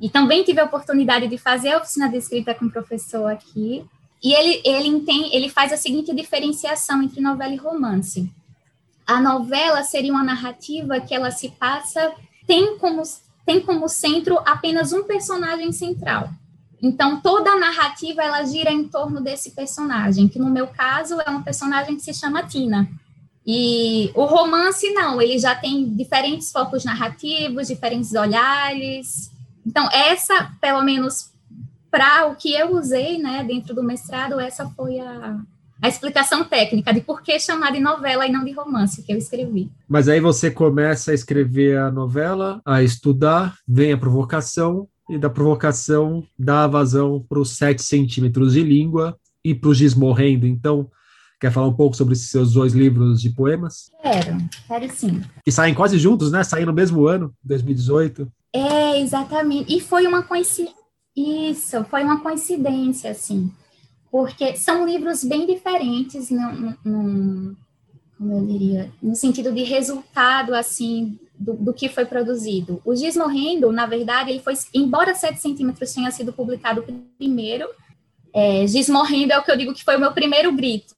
E 0.00 0.08
também 0.08 0.44
tive 0.44 0.60
a 0.60 0.64
oportunidade 0.64 1.28
de 1.28 1.38
fazer 1.38 1.72
a 1.72 1.78
oficina 1.78 2.08
de 2.08 2.16
escrita 2.16 2.54
com 2.54 2.66
o 2.66 2.70
professor 2.70 3.26
aqui. 3.26 3.84
E 4.22 4.32
ele, 4.32 4.62
ele, 4.64 5.04
ele 5.32 5.48
faz 5.48 5.72
a 5.72 5.76
seguinte 5.76 6.14
diferenciação 6.14 7.02
entre 7.02 7.20
novela 7.20 7.52
e 7.52 7.56
romance 7.56 8.30
a 9.06 9.20
novela 9.20 9.82
seria 9.82 10.12
uma 10.12 10.24
narrativa 10.24 11.00
que 11.00 11.14
ela 11.14 11.30
se 11.30 11.50
passa, 11.50 12.12
tem 12.46 12.78
como, 12.78 13.02
tem 13.44 13.60
como 13.60 13.88
centro 13.88 14.38
apenas 14.46 14.92
um 14.92 15.04
personagem 15.04 15.72
central. 15.72 16.30
Então, 16.82 17.20
toda 17.20 17.50
a 17.50 17.58
narrativa, 17.58 18.22
ela 18.22 18.44
gira 18.44 18.72
em 18.72 18.88
torno 18.88 19.20
desse 19.20 19.52
personagem, 19.52 20.28
que 20.28 20.38
no 20.38 20.50
meu 20.50 20.66
caso 20.66 21.20
é 21.20 21.30
uma 21.30 21.42
personagem 21.42 21.94
que 21.94 22.02
se 22.02 22.12
chama 22.12 22.42
Tina. 22.42 22.88
E 23.46 24.10
o 24.14 24.24
romance, 24.24 24.90
não, 24.90 25.20
ele 25.20 25.38
já 25.38 25.54
tem 25.54 25.88
diferentes 25.94 26.50
focos 26.50 26.84
narrativos, 26.84 27.68
diferentes 27.68 28.12
olhares. 28.14 29.30
Então, 29.64 29.88
essa, 29.92 30.50
pelo 30.60 30.82
menos 30.82 31.30
para 31.90 32.26
o 32.26 32.34
que 32.34 32.52
eu 32.52 32.74
usei, 32.74 33.18
né, 33.18 33.44
dentro 33.44 33.74
do 33.74 33.82
mestrado, 33.82 34.40
essa 34.40 34.68
foi 34.70 34.98
a, 34.98 35.38
a 35.82 35.88
explicação 35.88 36.44
técnica 36.44 36.94
de 36.94 37.00
por 37.00 37.22
que 37.22 37.40
chamar 37.40 37.72
de 37.72 37.80
novela 37.80 38.24
e 38.24 38.30
não 38.30 38.44
de 38.44 38.52
romance 38.52 39.02
que 39.02 39.12
eu 39.12 39.18
escrevi. 39.18 39.68
Mas 39.88 40.08
aí 40.08 40.20
você 40.20 40.48
começa 40.48 41.10
a 41.10 41.14
escrever 41.14 41.76
a 41.76 41.90
novela, 41.90 42.62
a 42.64 42.84
estudar, 42.84 43.56
vem 43.66 43.92
a 43.92 43.98
provocação, 43.98 44.88
e 45.10 45.18
da 45.18 45.28
provocação 45.28 46.22
dá 46.38 46.62
a 46.62 46.68
vazão 46.68 47.24
para 47.28 47.40
os 47.40 47.56
sete 47.56 47.82
centímetros 47.82 48.52
de 48.52 48.62
língua 48.62 49.18
e 49.44 49.52
para 49.52 49.70
o 49.70 49.74
giz 49.74 49.92
morrendo. 49.92 50.46
Então, 50.46 50.88
quer 51.40 51.50
falar 51.50 51.66
um 51.66 51.74
pouco 51.74 51.96
sobre 51.96 52.14
esses 52.14 52.30
seus 52.30 52.52
dois 52.52 52.72
livros 52.72 53.20
de 53.20 53.30
poemas? 53.30 53.90
Quero, 54.00 54.38
quero 54.68 54.92
sim. 54.94 55.20
Que 55.44 55.50
saem 55.50 55.74
quase 55.74 55.98
juntos, 55.98 56.30
né? 56.30 56.44
Saem 56.44 56.64
no 56.64 56.72
mesmo 56.72 57.08
ano, 57.08 57.34
2018. 57.42 58.30
É, 58.54 59.00
exatamente. 59.00 59.76
E 59.76 59.80
foi 59.80 60.06
uma 60.06 60.22
coincidência. 60.22 60.80
Isso, 61.14 61.84
foi 61.90 62.04
uma 62.04 62.20
coincidência, 62.20 63.10
assim 63.10 63.52
porque 64.12 64.56
são 64.56 64.86
livros 64.86 65.24
bem 65.24 65.46
diferentes 65.46 66.28
no, 66.28 66.76
no, 66.84 67.56
como 68.18 68.38
eu 68.38 68.46
diria, 68.46 68.92
no 69.02 69.16
sentido 69.16 69.50
de 69.50 69.62
resultado, 69.62 70.54
assim, 70.54 71.18
do, 71.34 71.54
do, 71.54 71.72
que 71.72 71.88
foi 71.88 72.04
produzido. 72.04 72.78
O 72.84 72.94
Giz 72.94 73.16
Morrendo, 73.16 73.72
na 73.72 73.86
verdade, 73.86 74.30
ele 74.30 74.40
foi, 74.40 74.52
embora 74.74 75.14
7 75.14 75.40
centímetros 75.40 75.94
tenha 75.94 76.10
sido 76.10 76.30
publicado 76.30 76.84
primeiro, 77.16 77.66
é, 78.34 78.66
Giz 78.66 78.90
Morrendo 78.90 79.32
é 79.32 79.38
o 79.38 79.42
que 79.42 79.50
eu 79.50 79.56
digo 79.56 79.72
que 79.72 79.82
foi 79.82 79.96
o 79.96 80.00
meu 80.00 80.12
primeiro 80.12 80.52
grito. 80.52 80.94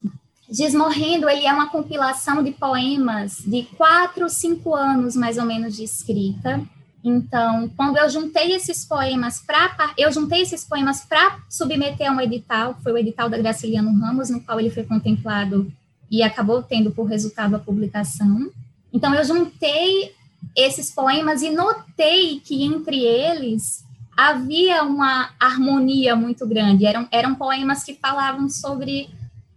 Giz 0.50 0.74
Morrendo, 0.74 1.28
ele 1.28 1.46
é 1.46 1.52
uma 1.52 1.68
compilação 1.68 2.42
de 2.42 2.50
poemas 2.50 3.38
de 3.46 3.62
quatro, 3.76 4.28
cinco 4.28 4.74
anos, 4.74 5.14
mais 5.14 5.38
ou 5.38 5.44
menos, 5.44 5.76
de 5.76 5.84
escrita, 5.84 6.60
então, 7.04 7.68
quando 7.76 7.98
eu 7.98 8.08
juntei 8.08 8.52
esses 8.52 8.86
poemas 8.86 9.38
para 9.38 9.92
eu 9.98 10.10
juntei 10.10 10.40
esses 10.40 10.64
poemas 10.64 11.04
para 11.04 11.38
submeter 11.50 12.10
a 12.10 12.14
um 12.14 12.20
edital, 12.20 12.78
foi 12.82 12.92
o 12.92 12.98
edital 12.98 13.28
da 13.28 13.36
Graciliano 13.36 13.92
Ramos, 14.00 14.30
no 14.30 14.40
qual 14.40 14.58
ele 14.58 14.70
foi 14.70 14.84
contemplado 14.84 15.70
e 16.10 16.22
acabou 16.22 16.62
tendo 16.62 16.90
por 16.90 17.04
resultado 17.04 17.56
a 17.56 17.58
publicação. 17.58 18.50
Então, 18.90 19.14
eu 19.14 19.22
juntei 19.22 20.12
esses 20.56 20.90
poemas 20.90 21.42
e 21.42 21.50
notei 21.50 22.40
que 22.40 22.64
entre 22.64 23.04
eles 23.04 23.84
havia 24.16 24.82
uma 24.82 25.30
harmonia 25.38 26.16
muito 26.16 26.46
grande. 26.46 26.86
Eram, 26.86 27.06
eram 27.10 27.34
poemas 27.34 27.84
que 27.84 27.94
falavam 27.94 28.48
sobre 28.48 29.10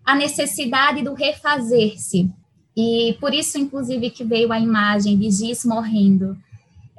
a 0.04 0.16
necessidade 0.16 1.02
do 1.02 1.14
refazer-se. 1.14 2.30
E 2.76 3.16
por 3.22 3.34
isso, 3.34 3.58
inclusive, 3.58 4.10
que 4.10 4.26
veio 4.26 4.52
a 4.52 4.60
imagem 4.60 5.18
de 5.18 5.32
Giz 5.32 5.64
morrendo 5.64 6.38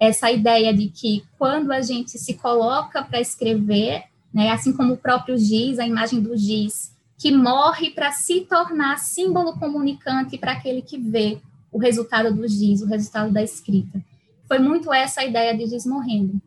essa 0.00 0.30
ideia 0.30 0.72
de 0.72 0.88
que 0.88 1.24
quando 1.38 1.72
a 1.72 1.80
gente 1.80 2.18
se 2.18 2.34
coloca 2.34 3.02
para 3.02 3.20
escrever, 3.20 4.04
né, 4.32 4.50
assim 4.50 4.72
como 4.72 4.94
o 4.94 4.98
próprio 4.98 5.36
giz, 5.36 5.78
a 5.78 5.86
imagem 5.86 6.20
do 6.20 6.36
giz, 6.36 6.96
que 7.16 7.32
morre 7.32 7.90
para 7.90 8.12
se 8.12 8.42
tornar 8.42 8.98
símbolo 8.98 9.58
comunicante 9.58 10.38
para 10.38 10.52
aquele 10.52 10.82
que 10.82 10.96
vê 10.96 11.38
o 11.72 11.78
resultado 11.78 12.32
do 12.32 12.46
giz, 12.46 12.80
o 12.80 12.86
resultado 12.86 13.32
da 13.32 13.42
escrita. 13.42 14.00
Foi 14.46 14.58
muito 14.58 14.92
essa 14.92 15.20
a 15.20 15.24
ideia 15.24 15.56
de 15.56 15.66
giz 15.66 15.84
morrendo. 15.84 16.40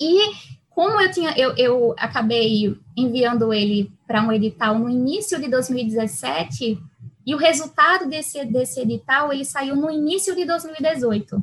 E 0.00 0.32
como 0.70 1.00
eu 1.00 1.10
tinha, 1.10 1.36
eu, 1.36 1.54
eu 1.56 1.94
acabei 1.98 2.76
enviando 2.96 3.52
ele 3.52 3.92
para 4.06 4.22
um 4.22 4.32
edital 4.32 4.78
no 4.78 4.88
início 4.88 5.40
de 5.40 5.48
2017, 5.48 6.78
e 7.26 7.34
o 7.34 7.38
resultado 7.38 8.08
desse, 8.08 8.44
desse 8.44 8.80
edital 8.80 9.32
ele 9.32 9.44
saiu 9.44 9.76
no 9.76 9.90
início 9.90 10.34
de 10.34 10.44
2018 10.44 11.42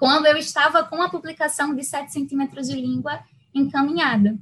quando 0.00 0.24
eu 0.24 0.36
estava 0.38 0.82
com 0.82 1.02
a 1.02 1.10
publicação 1.10 1.74
de 1.74 1.84
7 1.84 2.10
centímetros 2.10 2.68
de 2.68 2.74
língua 2.74 3.20
encaminhada. 3.54 4.34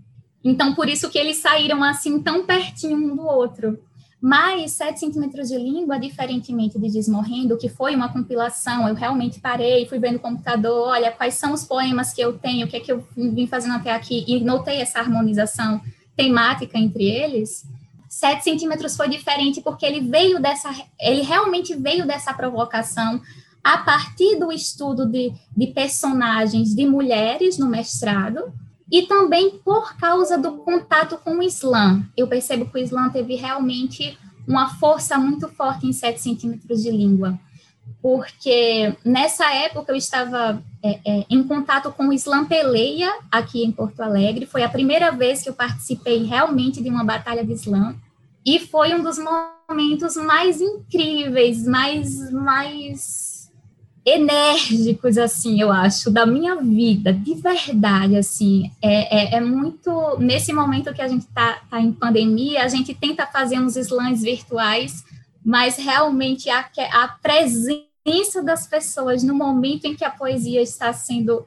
Então, 0.44 0.72
por 0.72 0.88
isso 0.88 1.10
que 1.10 1.18
eles 1.18 1.38
saíram 1.38 1.82
assim 1.82 2.22
tão 2.22 2.46
pertinho 2.46 2.96
um 2.96 3.16
do 3.16 3.26
outro. 3.26 3.76
Mas 4.20 4.70
7 4.72 5.00
centímetros 5.00 5.48
de 5.48 5.58
língua, 5.58 5.98
diferentemente 5.98 6.78
de 6.78 6.88
Desmorrendo, 6.88 7.58
que 7.58 7.68
foi 7.68 7.96
uma 7.96 8.08
compilação, 8.08 8.88
eu 8.88 8.94
realmente 8.94 9.40
parei, 9.40 9.84
fui 9.86 9.98
vendo 9.98 10.14
no 10.14 10.18
computador, 10.20 10.90
olha, 10.90 11.10
quais 11.10 11.34
são 11.34 11.52
os 11.52 11.64
poemas 11.64 12.12
que 12.12 12.20
eu 12.20 12.38
tenho, 12.38 12.66
o 12.66 12.68
que 12.68 12.76
é 12.76 12.80
que 12.80 12.92
eu 12.92 13.04
vim 13.16 13.48
fazendo 13.48 13.74
até 13.74 13.92
aqui, 13.92 14.24
e 14.28 14.38
notei 14.38 14.80
essa 14.80 15.00
harmonização 15.00 15.80
temática 16.16 16.78
entre 16.78 17.04
eles. 17.04 17.64
7 18.08 18.44
centímetros 18.44 18.96
foi 18.96 19.08
diferente 19.08 19.60
porque 19.60 19.84
ele 19.84 20.00
veio 20.00 20.40
dessa, 20.40 20.70
ele 21.00 21.22
realmente 21.22 21.74
veio 21.74 22.06
dessa 22.06 22.32
provocação 22.32 23.20
a 23.62 23.78
partir 23.78 24.36
do 24.38 24.52
estudo 24.52 25.06
de, 25.06 25.32
de 25.56 25.66
personagens 25.68 26.74
de 26.74 26.86
mulheres 26.86 27.58
no 27.58 27.68
mestrado, 27.68 28.52
e 28.90 29.02
também 29.02 29.50
por 29.50 29.96
causa 29.96 30.38
do 30.38 30.52
contato 30.58 31.18
com 31.18 31.38
o 31.38 31.42
Islã. 31.42 32.02
Eu 32.16 32.26
percebo 32.26 32.66
que 32.66 32.78
o 32.78 32.82
Islã 32.82 33.10
teve 33.10 33.34
realmente 33.34 34.18
uma 34.46 34.70
força 34.76 35.18
muito 35.18 35.46
forte 35.48 35.86
em 35.86 35.92
7 35.92 36.20
centímetros 36.20 36.82
de 36.82 36.90
língua, 36.90 37.38
porque 38.00 38.96
nessa 39.04 39.52
época 39.52 39.92
eu 39.92 39.96
estava 39.96 40.62
é, 40.82 41.00
é, 41.04 41.26
em 41.28 41.42
contato 41.42 41.92
com 41.92 42.08
o 42.08 42.12
Islã 42.12 42.46
Peleia, 42.46 43.12
aqui 43.30 43.62
em 43.62 43.70
Porto 43.70 44.00
Alegre, 44.00 44.46
foi 44.46 44.62
a 44.62 44.68
primeira 44.68 45.10
vez 45.10 45.42
que 45.42 45.50
eu 45.50 45.54
participei 45.54 46.24
realmente 46.24 46.82
de 46.82 46.88
uma 46.88 47.04
batalha 47.04 47.44
de 47.44 47.52
Islã, 47.52 47.94
e 48.44 48.58
foi 48.58 48.94
um 48.94 49.02
dos 49.02 49.18
momentos 49.18 50.16
mais 50.16 50.60
incríveis, 50.62 51.66
mais, 51.66 52.30
mais 52.32 53.27
enérgicos, 54.08 55.18
assim, 55.18 55.60
eu 55.60 55.70
acho, 55.70 56.10
da 56.10 56.24
minha 56.24 56.56
vida, 56.56 57.12
de 57.12 57.34
verdade, 57.34 58.16
assim, 58.16 58.70
é, 58.82 59.34
é, 59.34 59.36
é 59.36 59.40
muito, 59.40 60.16
nesse 60.18 60.52
momento 60.52 60.94
que 60.94 61.02
a 61.02 61.08
gente 61.08 61.22
está 61.22 61.60
tá 61.70 61.80
em 61.80 61.92
pandemia, 61.92 62.64
a 62.64 62.68
gente 62.68 62.94
tenta 62.94 63.26
fazer 63.26 63.58
uns 63.58 63.76
slams 63.76 64.22
virtuais, 64.22 65.04
mas 65.44 65.76
realmente 65.76 66.48
a, 66.48 66.68
a 66.92 67.08
presença 67.08 68.42
das 68.42 68.66
pessoas 68.66 69.22
no 69.22 69.34
momento 69.34 69.84
em 69.84 69.94
que 69.94 70.04
a 70.04 70.10
poesia 70.10 70.62
está 70.62 70.92
sendo 70.92 71.44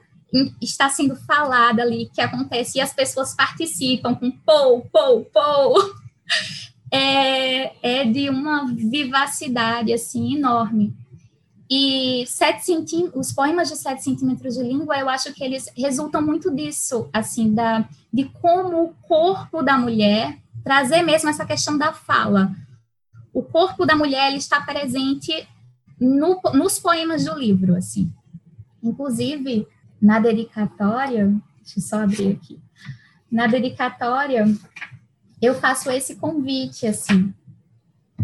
está 0.61 0.87
sendo 0.87 1.13
falada 1.13 1.81
ali, 1.81 2.09
que 2.13 2.21
acontece, 2.21 2.77
e 2.77 2.81
as 2.81 2.93
pessoas 2.93 3.35
participam 3.35 4.15
com 4.15 4.31
pou, 4.31 4.87
pou, 4.89 5.25
pou, 5.25 5.93
é, 6.89 7.73
é 8.01 8.05
de 8.05 8.29
uma 8.29 8.65
vivacidade, 8.73 9.91
assim, 9.91 10.37
enorme. 10.37 10.95
E 11.73 12.25
sete 12.27 12.73
os 13.15 13.31
poemas 13.31 13.69
de 13.69 13.77
sete 13.77 14.03
centímetros 14.03 14.55
de 14.55 14.61
língua, 14.61 14.99
eu 14.99 15.07
acho 15.07 15.33
que 15.33 15.41
eles 15.41 15.69
resultam 15.77 16.21
muito 16.21 16.53
disso, 16.53 17.09
assim, 17.13 17.53
da, 17.53 17.87
de 18.11 18.25
como 18.25 18.83
o 18.83 18.93
corpo 19.07 19.63
da 19.63 19.77
mulher, 19.77 20.37
trazer 20.65 21.01
mesmo 21.01 21.29
essa 21.29 21.45
questão 21.45 21.77
da 21.77 21.93
fala. 21.93 22.53
O 23.33 23.41
corpo 23.41 23.85
da 23.85 23.95
mulher, 23.95 24.27
ele 24.27 24.39
está 24.39 24.59
presente 24.59 25.47
no, 25.97 26.41
nos 26.53 26.77
poemas 26.77 27.23
do 27.23 27.39
livro, 27.39 27.77
assim. 27.77 28.11
Inclusive, 28.83 29.65
na 30.01 30.19
dedicatória, 30.19 31.27
deixa 31.63 31.79
eu 31.79 31.83
só 31.83 32.01
abrir 32.01 32.33
aqui, 32.33 32.59
na 33.31 33.47
dedicatória, 33.47 34.45
eu 35.41 35.55
faço 35.55 35.89
esse 35.89 36.17
convite, 36.17 36.85
assim, 36.85 37.33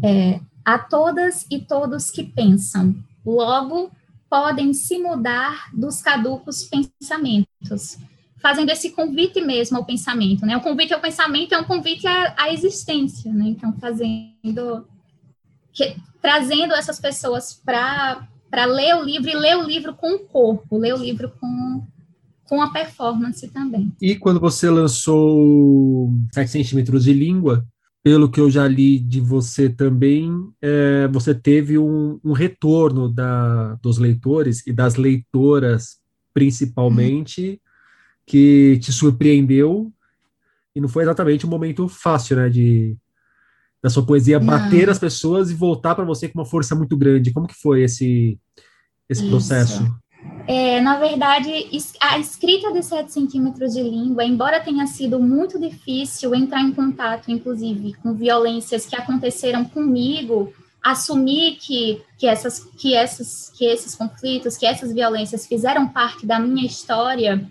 é, 0.04 0.42
a 0.66 0.78
todas 0.78 1.46
e 1.50 1.60
todos 1.60 2.12
que 2.12 2.26
pensam, 2.26 2.94
logo 3.28 3.92
podem 4.30 4.74
se 4.74 4.98
mudar 4.98 5.70
dos 5.74 6.02
caducos 6.02 6.64
pensamentos, 6.64 7.98
fazendo 8.42 8.70
esse 8.70 8.92
convite 8.92 9.42
mesmo 9.42 9.78
ao 9.78 9.86
pensamento, 9.86 10.46
né? 10.46 10.56
O 10.56 10.62
convite 10.62 10.94
ao 10.94 11.02
pensamento 11.02 11.54
é 11.54 11.58
um 11.58 11.64
convite 11.64 12.08
à, 12.08 12.36
à 12.38 12.54
existência, 12.54 13.34
né? 13.34 13.46
Então, 13.48 13.74
fazendo, 13.80 14.88
que, 15.74 15.96
trazendo 16.22 16.74
essas 16.74 17.00
pessoas 17.00 17.54
para 17.54 18.28
para 18.50 18.64
ler 18.64 18.96
o 18.96 19.04
livro 19.04 19.30
e 19.30 19.36
ler 19.36 19.58
o 19.58 19.64
livro 19.64 19.94
com 19.94 20.16
o 20.16 20.20
corpo, 20.20 20.78
ler 20.78 20.94
o 20.94 20.98
livro 20.98 21.30
com 21.38 21.86
com 22.46 22.62
a 22.62 22.72
performance 22.72 23.46
também. 23.50 23.92
E 24.02 24.16
quando 24.16 24.40
você 24.40 24.70
lançou 24.70 26.10
7 26.34 26.50
centímetros 26.50 27.04
de 27.04 27.12
língua, 27.12 27.66
pelo 28.08 28.32
que 28.32 28.40
eu 28.40 28.50
já 28.50 28.66
li 28.66 28.98
de 28.98 29.20
você 29.20 29.68
também, 29.68 30.32
é, 30.62 31.10
você 31.10 31.36
teve 31.36 31.78
um, 31.78 32.18
um 32.24 32.32
retorno 32.32 33.12
da, 33.12 33.74
dos 33.82 33.98
leitores 33.98 34.66
e 34.66 34.72
das 34.72 34.96
leitoras, 34.96 35.98
principalmente, 36.34 37.50
uhum. 37.50 37.58
que 38.26 38.80
te 38.82 38.94
surpreendeu. 38.94 39.92
E 40.74 40.80
não 40.80 40.88
foi 40.88 41.04
exatamente 41.04 41.46
um 41.46 41.50
momento 41.50 41.90
fácil, 41.90 42.38
né? 42.38 42.48
De, 42.48 42.96
da 43.84 43.90
sua 43.90 44.06
poesia 44.06 44.40
não. 44.40 44.46
bater 44.46 44.90
as 44.90 45.00
pessoas 45.00 45.52
e 45.52 45.54
voltar 45.54 45.94
para 45.94 46.06
você 46.06 46.30
com 46.30 46.40
uma 46.40 46.46
força 46.46 46.74
muito 46.76 46.96
grande. 46.96 47.34
Como 47.34 47.46
que 47.46 47.56
foi 47.62 47.84
esse, 47.84 48.40
esse 49.10 49.28
processo? 49.28 49.84
É, 50.48 50.80
na 50.80 50.98
verdade, 50.98 51.52
a 52.00 52.18
escrita 52.18 52.72
de 52.72 52.82
7 52.82 53.12
centímetros 53.12 53.74
de 53.74 53.84
língua, 53.84 54.24
embora 54.24 54.62
tenha 54.62 54.88
sido 54.88 55.20
muito 55.20 55.60
difícil 55.60 56.34
entrar 56.34 56.62
em 56.62 56.72
contato, 56.72 57.30
inclusive, 57.30 57.94
com 57.96 58.14
violências 58.14 58.86
que 58.86 58.96
aconteceram 58.96 59.66
comigo, 59.66 60.54
assumir 60.82 61.58
que, 61.58 62.02
que, 62.18 62.26
essas, 62.26 62.64
que, 62.64 62.96
essas, 62.96 63.50
que 63.50 63.66
esses 63.66 63.94
conflitos, 63.94 64.56
que 64.56 64.66
essas 64.66 64.94
violências 64.94 65.46
fizeram 65.46 65.86
parte 65.86 66.26
da 66.26 66.40
minha 66.40 66.66
história, 66.66 67.46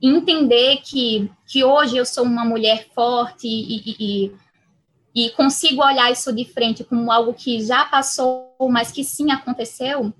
entender 0.00 0.82
que, 0.84 1.28
que 1.48 1.64
hoje 1.64 1.96
eu 1.96 2.06
sou 2.06 2.22
uma 2.22 2.44
mulher 2.44 2.86
forte 2.94 3.48
e, 3.48 3.76
e, 3.76 3.96
e, 3.98 5.26
e 5.26 5.30
consigo 5.30 5.82
olhar 5.82 6.12
isso 6.12 6.32
de 6.32 6.44
frente 6.44 6.84
como 6.84 7.10
algo 7.10 7.34
que 7.34 7.60
já 7.60 7.84
passou, 7.86 8.54
mas 8.70 8.92
que 8.92 9.02
sim 9.02 9.32
aconteceu, 9.32 10.12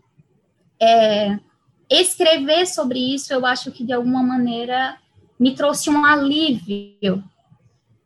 é, 0.82 1.38
escrever 1.88 2.66
sobre 2.66 2.98
isso, 3.14 3.32
eu 3.32 3.44
acho 3.46 3.70
que 3.70 3.84
de 3.84 3.92
alguma 3.92 4.22
maneira 4.22 4.96
me 5.38 5.54
trouxe 5.54 5.90
um 5.90 6.04
alívio, 6.04 7.22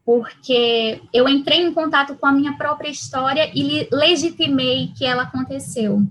porque 0.04 1.00
eu 1.12 1.28
entrei 1.28 1.60
em 1.60 1.72
contato 1.72 2.16
com 2.16 2.26
a 2.26 2.32
minha 2.32 2.56
própria 2.56 2.90
história 2.90 3.50
e 3.54 3.88
legitimei 3.92 4.92
que 4.96 5.04
ela 5.04 5.22
aconteceu. 5.22 6.02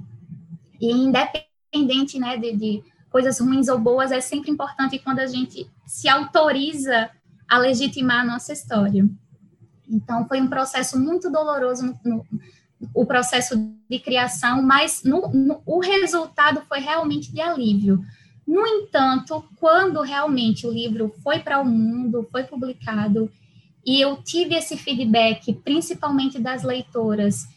E 0.79 0.91
independente 0.91 2.17
né, 2.17 2.38
de, 2.38 2.55
de 2.55 2.83
coisas 3.09 3.39
ruins 3.39 3.67
ou 3.67 3.77
boas, 3.77 4.11
é 4.11 4.21
sempre 4.21 4.49
importante 4.49 4.99
quando 4.99 5.19
a 5.19 5.27
gente 5.27 5.69
se 5.85 6.07
autoriza 6.07 7.09
a 7.49 7.57
legitimar 7.57 8.21
a 8.21 8.25
nossa 8.25 8.53
história. 8.53 9.09
Então, 9.89 10.27
foi 10.27 10.39
um 10.39 10.47
processo 10.47 10.99
muito 10.99 11.31
doloroso 11.31 11.85
no, 11.85 11.99
no, 12.05 12.25
o 12.93 13.05
processo 13.05 13.55
de 13.89 14.00
criação, 14.00 14.62
mas 14.62 15.03
no, 15.03 15.29
no, 15.29 15.62
o 15.65 15.79
resultado 15.79 16.62
foi 16.67 16.79
realmente 16.79 17.31
de 17.31 17.41
alívio. 17.41 18.03
No 18.48 18.65
entanto, 18.65 19.43
quando 19.57 20.01
realmente 20.01 20.65
o 20.65 20.71
livro 20.71 21.13
foi 21.23 21.39
para 21.39 21.60
o 21.60 21.65
mundo, 21.65 22.27
foi 22.32 22.43
publicado, 22.43 23.32
e 23.86 24.01
eu 24.01 24.17
tive 24.17 24.56
esse 24.56 24.77
feedback, 24.77 25.54
principalmente 25.54 26.39
das 26.39 26.63
leitoras, 26.63 27.47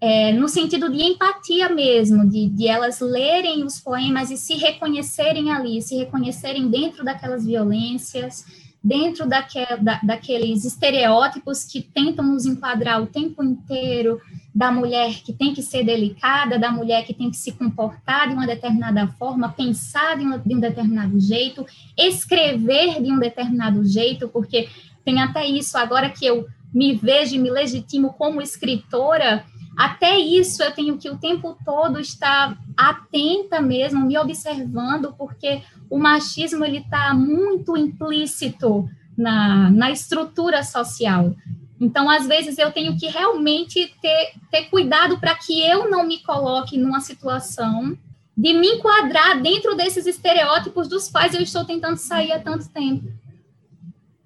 é, 0.00 0.32
no 0.32 0.48
sentido 0.48 0.90
de 0.90 1.02
empatia 1.02 1.68
mesmo, 1.68 2.28
de, 2.28 2.48
de 2.48 2.68
elas 2.68 3.00
lerem 3.00 3.64
os 3.64 3.80
poemas 3.80 4.30
e 4.30 4.36
se 4.36 4.54
reconhecerem 4.54 5.50
ali, 5.50 5.82
se 5.82 5.96
reconhecerem 5.96 6.68
dentro 6.68 7.04
daquelas 7.04 7.44
violências, 7.44 8.44
dentro 8.82 9.26
daque, 9.26 9.58
da, 9.80 10.00
daqueles 10.02 10.64
estereótipos 10.64 11.64
que 11.64 11.82
tentam 11.82 12.24
nos 12.24 12.46
enquadrar 12.46 13.02
o 13.02 13.06
tempo 13.06 13.42
inteiro, 13.42 14.20
da 14.58 14.72
mulher 14.72 15.22
que 15.22 15.32
tem 15.32 15.54
que 15.54 15.62
ser 15.62 15.84
delicada, 15.84 16.58
da 16.58 16.72
mulher 16.72 17.06
que 17.06 17.14
tem 17.14 17.30
que 17.30 17.36
se 17.36 17.52
comportar 17.52 18.26
de 18.26 18.34
uma 18.34 18.44
determinada 18.44 19.06
forma, 19.06 19.52
pensar 19.52 20.16
de 20.18 20.24
um, 20.24 20.36
de 20.36 20.52
um 20.52 20.58
determinado 20.58 21.20
jeito, 21.20 21.64
escrever 21.96 23.00
de 23.00 23.12
um 23.12 23.20
determinado 23.20 23.84
jeito, 23.84 24.28
porque 24.28 24.68
tem 25.04 25.22
até 25.22 25.46
isso, 25.46 25.78
agora 25.78 26.10
que 26.10 26.26
eu 26.26 26.44
me 26.74 26.92
vejo 26.92 27.36
e 27.36 27.38
me 27.38 27.48
legitimo 27.48 28.14
como 28.14 28.42
escritora, 28.42 29.44
até 29.76 30.18
isso 30.18 30.60
eu 30.60 30.72
tenho 30.72 30.98
que 30.98 31.08
o 31.08 31.18
tempo 31.18 31.56
todo 31.64 32.00
estar 32.00 32.58
atenta 32.76 33.62
mesmo, 33.62 34.04
me 34.04 34.18
observando, 34.18 35.14
porque 35.16 35.62
o 35.88 36.00
machismo 36.00 36.64
ele 36.64 36.78
está 36.78 37.14
muito 37.14 37.76
implícito 37.76 38.90
na, 39.16 39.70
na 39.70 39.92
estrutura 39.92 40.64
social. 40.64 41.36
Então, 41.80 42.10
às 42.10 42.26
vezes, 42.26 42.58
eu 42.58 42.72
tenho 42.72 42.98
que 42.98 43.06
realmente 43.06 43.94
ter, 44.00 44.32
ter 44.50 44.64
cuidado 44.64 45.18
para 45.18 45.34
que 45.36 45.60
eu 45.60 45.88
não 45.88 46.06
me 46.06 46.22
coloque 46.22 46.76
numa 46.76 47.00
situação 47.00 47.96
de 48.36 48.54
me 48.54 48.68
enquadrar 48.68 49.40
dentro 49.40 49.76
desses 49.76 50.06
estereótipos 50.06 50.88
dos 50.88 51.08
quais 51.08 51.34
eu 51.34 51.40
estou 51.40 51.64
tentando 51.64 51.96
sair 51.96 52.32
há 52.32 52.38
tanto 52.38 52.68
tempo. 52.68 53.12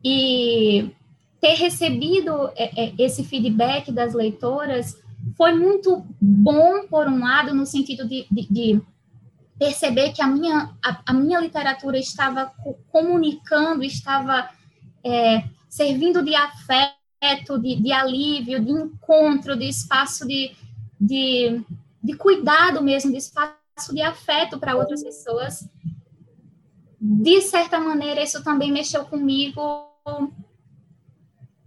E 0.05 0.91
ter 1.41 1.55
recebido 1.55 2.51
é, 2.57 2.85
é, 2.85 2.95
esse 2.99 3.25
feedback 3.25 3.91
das 3.91 4.15
leitoras 4.15 4.97
foi 5.37 5.53
muito 5.55 6.05
bom, 6.21 6.87
por 6.89 7.09
um 7.09 7.21
lado, 7.21 7.55
no 7.55 7.65
sentido 7.67 8.07
de, 8.07 8.27
de, 8.31 8.47
de 8.51 8.83
perceber 9.59 10.13
que 10.13 10.21
a 10.21 10.27
minha, 10.27 10.71
a, 10.85 11.01
a, 11.07 11.13
minha 11.13 11.41
literatura 11.41 11.99
estava 11.99 12.53
comunicando, 12.91 13.83
estava 13.83 14.49
é, 15.05 15.45
servindo 15.69 16.23
de 16.23 16.35
afeto, 16.35 17.02
de, 17.61 17.77
de, 17.77 17.93
alívio, 17.93 18.65
de 18.65 18.71
encontro, 18.73 19.57
de 19.57 19.69
espaço 19.69 20.27
de, 20.27 20.53
de, 21.01 21.63
de 22.03 22.15
cuidado 22.15 22.83
mesmo, 22.83 23.13
de 23.13 23.19
espaço 23.19 23.95
de 23.95 24.03
afeto 24.03 24.59
para 24.59 24.77
outras 24.77 25.03
pessoas. 25.03 25.69
De 27.01 27.41
certa 27.41 27.79
maneira, 27.81 28.23
isso 28.23 28.43
também 28.43 28.73
mexeu 28.73 29.05
comigo 29.05 29.89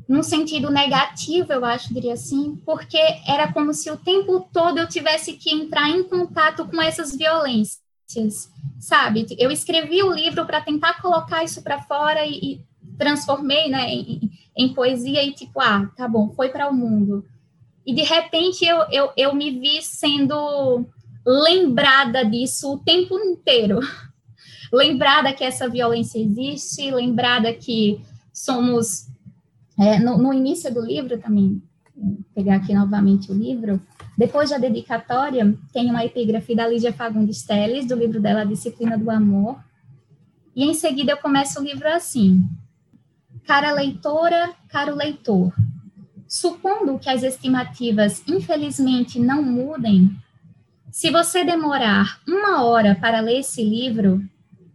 num 0.07 0.21
sentido 0.21 0.69
negativo, 0.69 1.51
eu 1.51 1.65
acho, 1.65 1.93
diria 1.93 2.13
assim, 2.13 2.61
porque 2.65 2.99
era 3.27 3.51
como 3.51 3.73
se 3.73 3.89
o 3.89 3.97
tempo 3.97 4.47
todo 4.53 4.77
eu 4.77 4.87
tivesse 4.87 5.33
que 5.33 5.53
entrar 5.53 5.89
em 5.89 6.03
contato 6.03 6.67
com 6.67 6.81
essas 6.81 7.15
violências, 7.15 8.51
sabe? 8.79 9.25
Eu 9.39 9.49
escrevi 9.49 10.03
o 10.03 10.13
livro 10.13 10.45
para 10.45 10.61
tentar 10.61 11.01
colocar 11.01 11.43
isso 11.43 11.63
para 11.63 11.81
fora 11.81 12.23
e, 12.25 12.33
e, 12.33 12.61
transformei, 12.97 13.69
né, 13.69 13.89
em, 13.89 14.31
em, 14.57 14.73
poesia 14.73 15.23
e 15.23 15.33
tipo, 15.33 15.59
ah, 15.59 15.89
tá 15.95 16.07
bom, 16.07 16.29
foi 16.29 16.49
para 16.49 16.69
o 16.69 16.73
mundo. 16.73 17.25
E 17.85 17.93
de 17.93 18.03
repente 18.03 18.65
eu, 18.65 18.85
eu, 18.91 19.11
eu 19.15 19.35
me 19.35 19.51
vi 19.59 19.81
sendo 19.81 20.85
lembrada 21.25 22.23
disso 22.23 22.73
o 22.73 22.79
tempo 22.79 23.17
inteiro. 23.19 23.79
lembrada 24.71 25.33
que 25.33 25.43
essa 25.43 25.69
violência 25.69 26.19
existe, 26.19 26.91
lembrada 26.91 27.53
que 27.53 28.01
somos 28.33 29.07
é, 29.77 29.99
no, 29.99 30.17
no, 30.17 30.33
início 30.33 30.73
do 30.73 30.81
livro 30.81 31.17
também, 31.17 31.61
pegar 32.33 32.55
aqui 32.57 32.73
novamente 32.73 33.31
o 33.31 33.35
livro, 33.35 33.79
depois 34.17 34.49
da 34.49 34.57
dedicatória, 34.57 35.53
tem 35.73 35.89
uma 35.89 36.05
epígrafe 36.05 36.55
da 36.55 36.67
Lídia 36.67 36.93
Fagundes 36.93 37.43
Teles, 37.43 37.85
do 37.85 37.95
livro 37.95 38.21
dela, 38.21 38.45
Disciplina 38.45 38.97
do 38.97 39.11
Amor, 39.11 39.57
e 40.55 40.63
em 40.63 40.73
seguida 40.73 41.11
eu 41.11 41.17
começo 41.17 41.59
o 41.59 41.63
livro 41.63 41.87
assim, 41.87 42.47
Cara 43.45 43.71
leitora, 43.71 44.53
caro 44.69 44.95
leitor, 44.95 45.53
supondo 46.27 46.97
que 46.97 47.09
as 47.09 47.23
estimativas 47.23 48.23
infelizmente 48.27 49.19
não 49.19 49.43
mudem, 49.43 50.17
se 50.95 51.11
você 51.11 51.43
demorar 51.43 52.19
uma 52.25 52.63
hora 52.63 52.95
para 52.95 53.19
ler 53.19 53.41
esse 53.41 53.61
livro, 53.61 54.23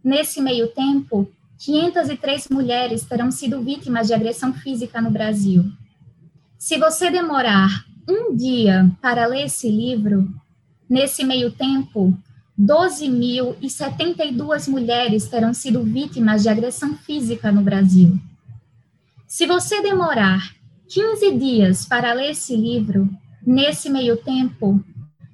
nesse 0.03 0.39
meio 0.39 0.67
tempo, 0.67 1.27
503 1.57 2.47
mulheres 2.49 3.03
terão 3.03 3.31
sido 3.31 3.59
vítimas 3.63 4.05
de 4.05 4.13
agressão 4.13 4.53
física 4.53 5.01
no 5.01 5.09
Brasil. 5.09 5.65
Se 6.59 6.77
você 6.77 7.09
demorar 7.09 7.87
um 8.07 8.35
dia 8.35 8.87
para 9.01 9.25
ler 9.25 9.45
esse 9.45 9.67
livro, 9.67 10.31
nesse 10.87 11.23
meio 11.23 11.51
tempo, 11.51 12.15
12.072 12.59 14.69
mulheres 14.69 15.27
terão 15.27 15.55
sido 15.55 15.83
vítimas 15.83 16.43
de 16.43 16.49
agressão 16.49 16.95
física 16.95 17.51
no 17.51 17.63
Brasil. 17.63 18.19
Se 19.31 19.47
você 19.47 19.81
demorar 19.81 20.53
15 20.89 21.37
dias 21.37 21.85
para 21.85 22.11
ler 22.11 22.31
esse 22.31 22.53
livro, 22.53 23.09
nesse 23.41 23.89
meio 23.89 24.17
tempo, 24.17 24.83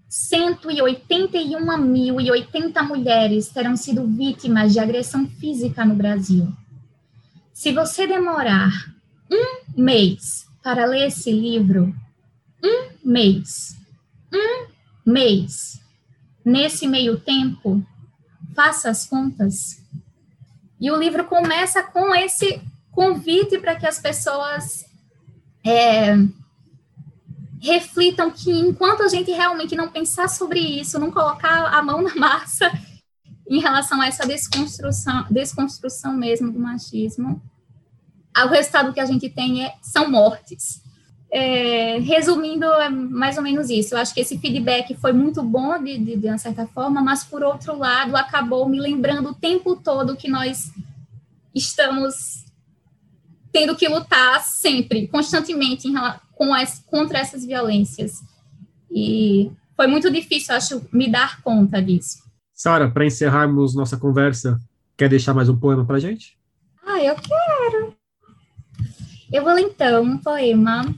181.080 0.07 2.83
mulheres 2.83 3.49
terão 3.49 3.75
sido 3.75 4.05
vítimas 4.05 4.71
de 4.71 4.79
agressão 4.79 5.27
física 5.27 5.83
no 5.83 5.95
Brasil. 5.95 6.47
Se 7.51 7.71
você 7.71 8.05
demorar 8.05 8.69
um 9.31 9.63
mês 9.75 10.45
para 10.61 10.85
ler 10.85 11.07
esse 11.07 11.31
livro, 11.31 11.91
um 12.63 12.89
mês. 13.03 13.75
Um 14.31 14.67
mês. 15.11 15.81
Nesse 16.45 16.87
meio 16.87 17.19
tempo, 17.19 17.83
faça 18.53 18.91
as 18.91 19.07
contas. 19.07 19.83
E 20.79 20.91
o 20.91 20.95
livro 20.95 21.25
começa 21.25 21.81
com 21.81 22.13
esse 22.13 22.61
convite 22.97 23.59
para 23.59 23.75
que 23.75 23.85
as 23.85 23.99
pessoas 23.99 24.83
é, 25.63 26.17
reflitam 27.61 28.31
que 28.31 28.49
enquanto 28.49 29.03
a 29.03 29.07
gente 29.07 29.29
realmente 29.29 29.75
não 29.75 29.87
pensar 29.87 30.27
sobre 30.27 30.59
isso, 30.59 30.97
não 30.97 31.11
colocar 31.11 31.67
a 31.67 31.79
mão 31.83 32.01
na 32.01 32.15
massa 32.17 32.71
em 33.47 33.59
relação 33.61 34.01
a 34.01 34.07
essa 34.07 34.25
desconstrução, 34.25 35.27
desconstrução 35.29 36.11
mesmo 36.17 36.51
do 36.51 36.57
machismo, 36.57 37.39
o 38.35 38.47
resultado 38.47 38.91
que 38.91 38.99
a 38.99 39.05
gente 39.05 39.29
tem 39.29 39.63
é, 39.63 39.75
são 39.79 40.09
mortes. 40.09 40.81
É, 41.29 41.99
resumindo, 41.99 42.65
é 42.65 42.89
mais 42.89 43.37
ou 43.37 43.43
menos 43.43 43.69
isso. 43.69 43.93
Eu 43.93 43.99
acho 43.99 44.13
que 44.13 44.21
esse 44.21 44.39
feedback 44.39 44.95
foi 44.95 45.13
muito 45.13 45.43
bom, 45.43 45.77
de, 45.83 45.99
de, 45.99 46.15
de 46.15 46.27
uma 46.27 46.37
certa 46.39 46.65
forma, 46.65 47.01
mas, 47.01 47.23
por 47.23 47.43
outro 47.43 47.77
lado, 47.77 48.15
acabou 48.15 48.67
me 48.67 48.79
lembrando 48.79 49.29
o 49.29 49.35
tempo 49.35 49.75
todo 49.75 50.15
que 50.15 50.29
nós 50.29 50.71
estamos 51.53 52.46
tendo 53.57 53.75
que 53.75 53.87
lutar 53.87 54.43
sempre, 54.43 55.07
constantemente, 55.07 55.87
em, 55.87 55.95
com 56.35 56.53
as, 56.53 56.77
contra 56.85 57.17
essas 57.17 57.43
violências. 57.43 58.21
E 58.91 59.51
foi 59.75 59.87
muito 59.87 60.11
difícil, 60.11 60.53
acho, 60.53 60.85
me 60.93 61.09
dar 61.09 61.41
conta 61.41 61.81
disso. 61.81 62.19
Sara, 62.53 62.87
para 62.87 63.05
encerrarmos 63.05 63.73
nossa 63.73 63.97
conversa, 63.97 64.59
quer 64.95 65.09
deixar 65.09 65.33
mais 65.33 65.49
um 65.49 65.57
poema 65.57 65.83
para 65.83 65.97
gente? 65.97 66.37
Ah, 66.85 67.03
eu 67.03 67.15
quero. 67.15 67.95
Eu 69.33 69.43
vou 69.43 69.53
ler 69.53 69.63
então 69.63 70.03
um 70.03 70.19
poema 70.19 70.93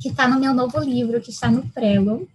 que 0.00 0.08
está 0.08 0.26
no 0.26 0.40
meu 0.40 0.52
novo 0.52 0.80
livro, 0.80 1.20
que 1.20 1.30
está 1.30 1.48
no 1.48 1.62
Prelo, 1.68 2.28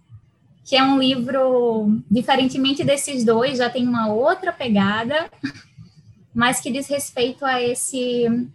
que 0.64 0.74
é 0.74 0.82
um 0.82 0.98
livro, 0.98 2.00
diferentemente 2.10 2.82
desses 2.82 3.24
dois, 3.24 3.58
já 3.58 3.68
tem 3.68 3.86
uma 3.86 4.08
outra 4.08 4.50
pegada, 4.52 5.30
mas 6.34 6.60
que 6.60 6.72
diz 6.72 6.88
respeito 6.88 7.44
a 7.44 7.62
esse 7.62 8.48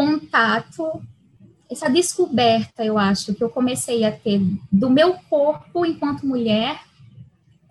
contato, 0.00 1.02
essa 1.70 1.90
descoberta, 1.90 2.82
eu 2.82 2.96
acho, 2.96 3.34
que 3.34 3.44
eu 3.44 3.50
comecei 3.50 4.02
a 4.02 4.10
ter 4.10 4.40
do 4.72 4.88
meu 4.88 5.12
corpo 5.28 5.84
enquanto 5.84 6.26
mulher 6.26 6.80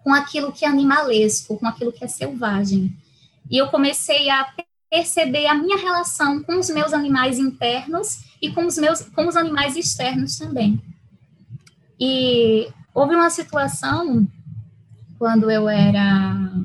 com 0.03 0.13
aquilo 0.13 0.51
que 0.51 0.63
é 0.63 0.67
animalesco, 0.67 1.57
com 1.57 1.67
aquilo 1.67 1.91
que 1.91 2.05
é 2.05 2.07
selvagem. 2.07 2.95
E 3.49 3.57
eu 3.57 3.67
comecei 3.69 4.29
a 4.29 4.47
perceber 4.91 5.47
a 5.47 5.55
minha 5.55 5.75
relação 5.75 6.43
com 6.43 6.59
os 6.59 6.69
meus 6.69 6.93
animais 6.93 7.39
internos 7.39 8.19
e 8.39 8.51
com 8.51 8.67
os 8.67 8.77
meus 8.77 9.01
com 9.01 9.27
os 9.27 9.35
animais 9.35 9.75
externos 9.75 10.37
também. 10.37 10.79
E 11.99 12.69
houve 12.93 13.15
uma 13.15 13.31
situação 13.31 14.27
quando 15.17 15.49
eu 15.49 15.67
era 15.67 16.63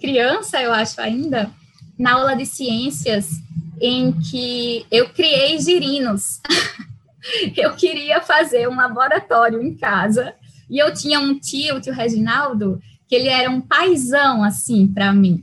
criança, 0.00 0.60
eu 0.60 0.72
acho 0.72 1.00
ainda, 1.00 1.48
na 1.96 2.14
aula 2.14 2.34
de 2.34 2.44
ciências, 2.44 3.40
em 3.80 4.12
que 4.12 4.86
eu 4.90 5.08
criei 5.08 5.58
girinos. 5.58 6.40
eu 7.56 7.74
queria 7.74 8.20
fazer 8.20 8.68
um 8.68 8.76
laboratório 8.76 9.62
em 9.62 9.74
casa 9.74 10.34
e 10.68 10.78
eu 10.78 10.92
tinha 10.92 11.18
um 11.18 11.38
tio, 11.38 11.76
o 11.76 11.80
tio 11.80 11.92
Reginaldo, 11.92 12.80
que 13.08 13.14
ele 13.14 13.28
era 13.28 13.50
um 13.50 13.60
paizão 13.60 14.44
assim 14.44 14.86
para 14.86 15.12
mim. 15.12 15.42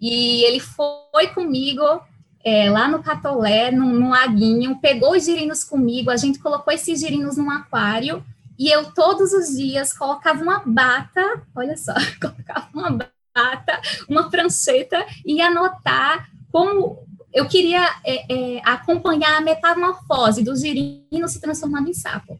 E 0.00 0.44
ele 0.44 0.60
foi 0.60 1.26
comigo 1.34 1.82
é, 2.44 2.70
lá 2.70 2.86
no 2.86 3.02
Catolé, 3.02 3.72
num, 3.72 3.92
num 3.92 4.10
laguinho, 4.10 4.78
pegou 4.80 5.16
os 5.16 5.24
girinos 5.24 5.64
comigo, 5.64 6.10
a 6.10 6.16
gente 6.16 6.38
colocou 6.38 6.72
esses 6.72 7.00
girinos 7.00 7.36
num 7.36 7.50
aquário 7.50 8.24
e 8.58 8.68
eu 8.68 8.92
todos 8.92 9.32
os 9.32 9.56
dias 9.56 9.92
colocava 9.92 10.42
uma 10.42 10.62
bata, 10.64 11.42
olha 11.54 11.76
só, 11.76 11.92
colocava 12.20 12.68
uma 12.72 12.90
bata, 12.90 13.80
uma 14.08 14.30
prancheta 14.30 15.04
e 15.24 15.42
anotar 15.42 16.30
como 16.52 17.04
eu 17.36 17.46
queria 17.46 17.86
é, 18.02 18.32
é, 18.32 18.62
acompanhar 18.64 19.36
a 19.36 19.42
metamorfose 19.42 20.42
do 20.42 20.56
girino 20.56 21.28
se 21.28 21.38
transformando 21.38 21.90
em 21.90 21.92
sapo. 21.92 22.38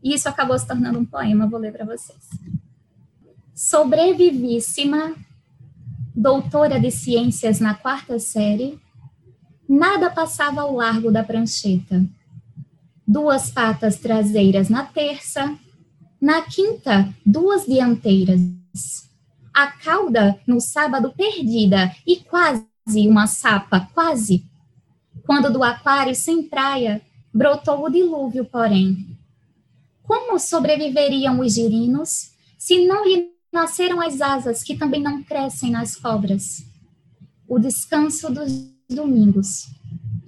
E 0.00 0.14
isso 0.14 0.28
acabou 0.28 0.56
se 0.56 0.64
tornando 0.64 1.00
um 1.00 1.04
poema, 1.04 1.48
vou 1.48 1.58
ler 1.58 1.72
para 1.72 1.84
vocês. 1.84 2.30
Sobrevivíssima, 3.52 5.16
doutora 6.14 6.78
de 6.78 6.92
ciências 6.92 7.58
na 7.58 7.74
quarta 7.74 8.20
série, 8.20 8.78
nada 9.68 10.08
passava 10.10 10.60
ao 10.60 10.76
largo 10.76 11.10
da 11.10 11.24
prancheta. 11.24 12.06
Duas 13.04 13.50
patas 13.50 13.98
traseiras 13.98 14.68
na 14.68 14.84
terça, 14.84 15.58
na 16.20 16.42
quinta, 16.42 17.12
duas 17.24 17.66
dianteiras. 17.66 18.38
A 19.52 19.72
cauda 19.72 20.38
no 20.46 20.60
sábado 20.60 21.12
perdida 21.16 21.92
e 22.06 22.18
quase 22.18 22.64
uma 22.94 23.26
sapa, 23.26 23.88
quase. 23.92 24.44
Quando 25.24 25.52
do 25.52 25.64
aquário 25.64 26.14
sem 26.14 26.44
praia 26.44 27.02
brotou 27.34 27.84
o 27.84 27.90
dilúvio, 27.90 28.44
porém. 28.44 29.18
Como 30.02 30.38
sobreviveriam 30.38 31.40
os 31.40 31.54
girinos 31.54 32.30
se 32.56 32.86
não 32.86 33.04
lhe 33.04 33.28
nasceram 33.52 34.00
as 34.00 34.20
asas 34.20 34.62
que 34.62 34.76
também 34.76 35.02
não 35.02 35.22
crescem 35.22 35.70
nas 35.70 35.96
cobras? 35.96 36.64
O 37.48 37.58
descanso 37.58 38.32
dos 38.32 38.70
domingos. 38.88 39.66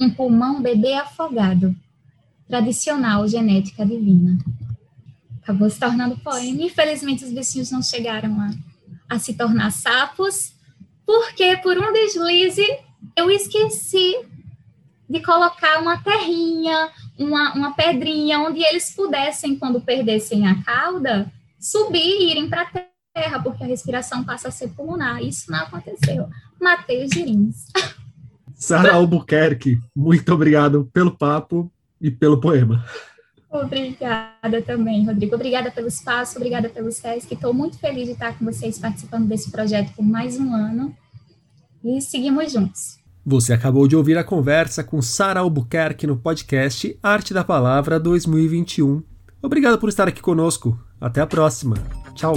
Um 0.01 0.11
pulmão 0.11 0.61
bebê 0.61 0.95
afogado. 0.95 1.75
Tradicional 2.49 3.29
genética 3.29 3.87
divina. 3.87 4.39
Acabou 5.43 5.71
se 5.71 5.79
tornando 5.79 6.19
poema. 6.19 6.63
Infelizmente, 6.63 7.25
os 7.25 7.33
bichinhos 7.33 7.71
não 7.71 7.83
chegaram 7.83 8.41
a, 8.41 8.51
a 9.09 9.19
se 9.19 9.35
tornar 9.35 9.71
sapos, 9.71 10.53
porque 11.09 11.57
por 11.63 11.79
um 11.79 11.91
deslize 11.91 12.63
eu 13.17 13.31
esqueci 13.31 14.15
de 15.09 15.23
colocar 15.23 15.81
uma 15.81 15.97
terrinha, 16.03 16.91
uma, 17.19 17.55
uma 17.55 17.73
pedrinha, 17.73 18.41
onde 18.41 18.63
eles 18.63 18.95
pudessem, 18.95 19.59
quando 19.59 19.81
perdessem 19.81 20.47
a 20.47 20.63
cauda, 20.63 21.33
subir 21.59 21.99
e 21.99 22.31
irem 22.31 22.51
para 22.51 22.61
a 22.61 22.85
terra, 23.15 23.43
porque 23.43 23.65
a 23.65 23.67
respiração 23.67 24.23
passa 24.23 24.49
a 24.49 24.51
ser 24.51 24.69
pulmonar. 24.69 25.23
Isso 25.23 25.51
não 25.51 25.61
aconteceu. 25.61 26.29
Matei 26.61 27.07
os 27.07 27.11
girins. 27.11 27.69
Sara 28.55 28.93
Albuquerque, 28.93 29.81
muito 29.97 30.35
obrigado 30.35 30.91
pelo 30.93 31.17
papo 31.17 31.73
e 31.99 32.11
pelo 32.11 32.39
poema. 32.39 32.85
Obrigada 33.51 34.63
também, 34.65 35.07
Rodrigo. 35.07 35.35
Obrigada 35.35 35.71
pelo 35.71 35.89
espaço, 35.89 36.37
obrigada 36.37 36.69
pelos 36.69 37.01
que 37.01 37.35
estou 37.35 37.55
muito 37.55 37.79
feliz 37.79 38.07
de 38.07 38.13
estar 38.13 38.39
com 38.39 38.45
vocês 38.45 38.79
participando 38.79 39.27
desse 39.27 39.51
projeto 39.51 39.93
por 39.95 40.05
mais 40.05 40.39
um 40.39 40.53
ano. 40.53 40.95
E 41.83 42.01
seguimos 42.01 42.53
juntos. 42.53 42.99
Você 43.25 43.53
acabou 43.53 43.87
de 43.87 43.97
ouvir 43.97 44.17
a 44.19 44.25
conversa 44.25 44.83
com 44.83 45.01
Sara 45.01 45.41
Albuquerque 45.41 46.07
no 46.07 46.17
podcast 46.17 46.99
Arte 47.03 47.35
da 47.35 47.45
Palavra 47.45 47.99
2021. 47.99 49.03
Obrigado 49.43 49.79
por 49.79 49.89
estar 49.89 50.09
aqui 50.09 50.21
conosco. 50.21 50.79
Até 51.01 51.21
a 51.21 51.27
próxima. 51.27 51.77
Tchau. 52.15 52.35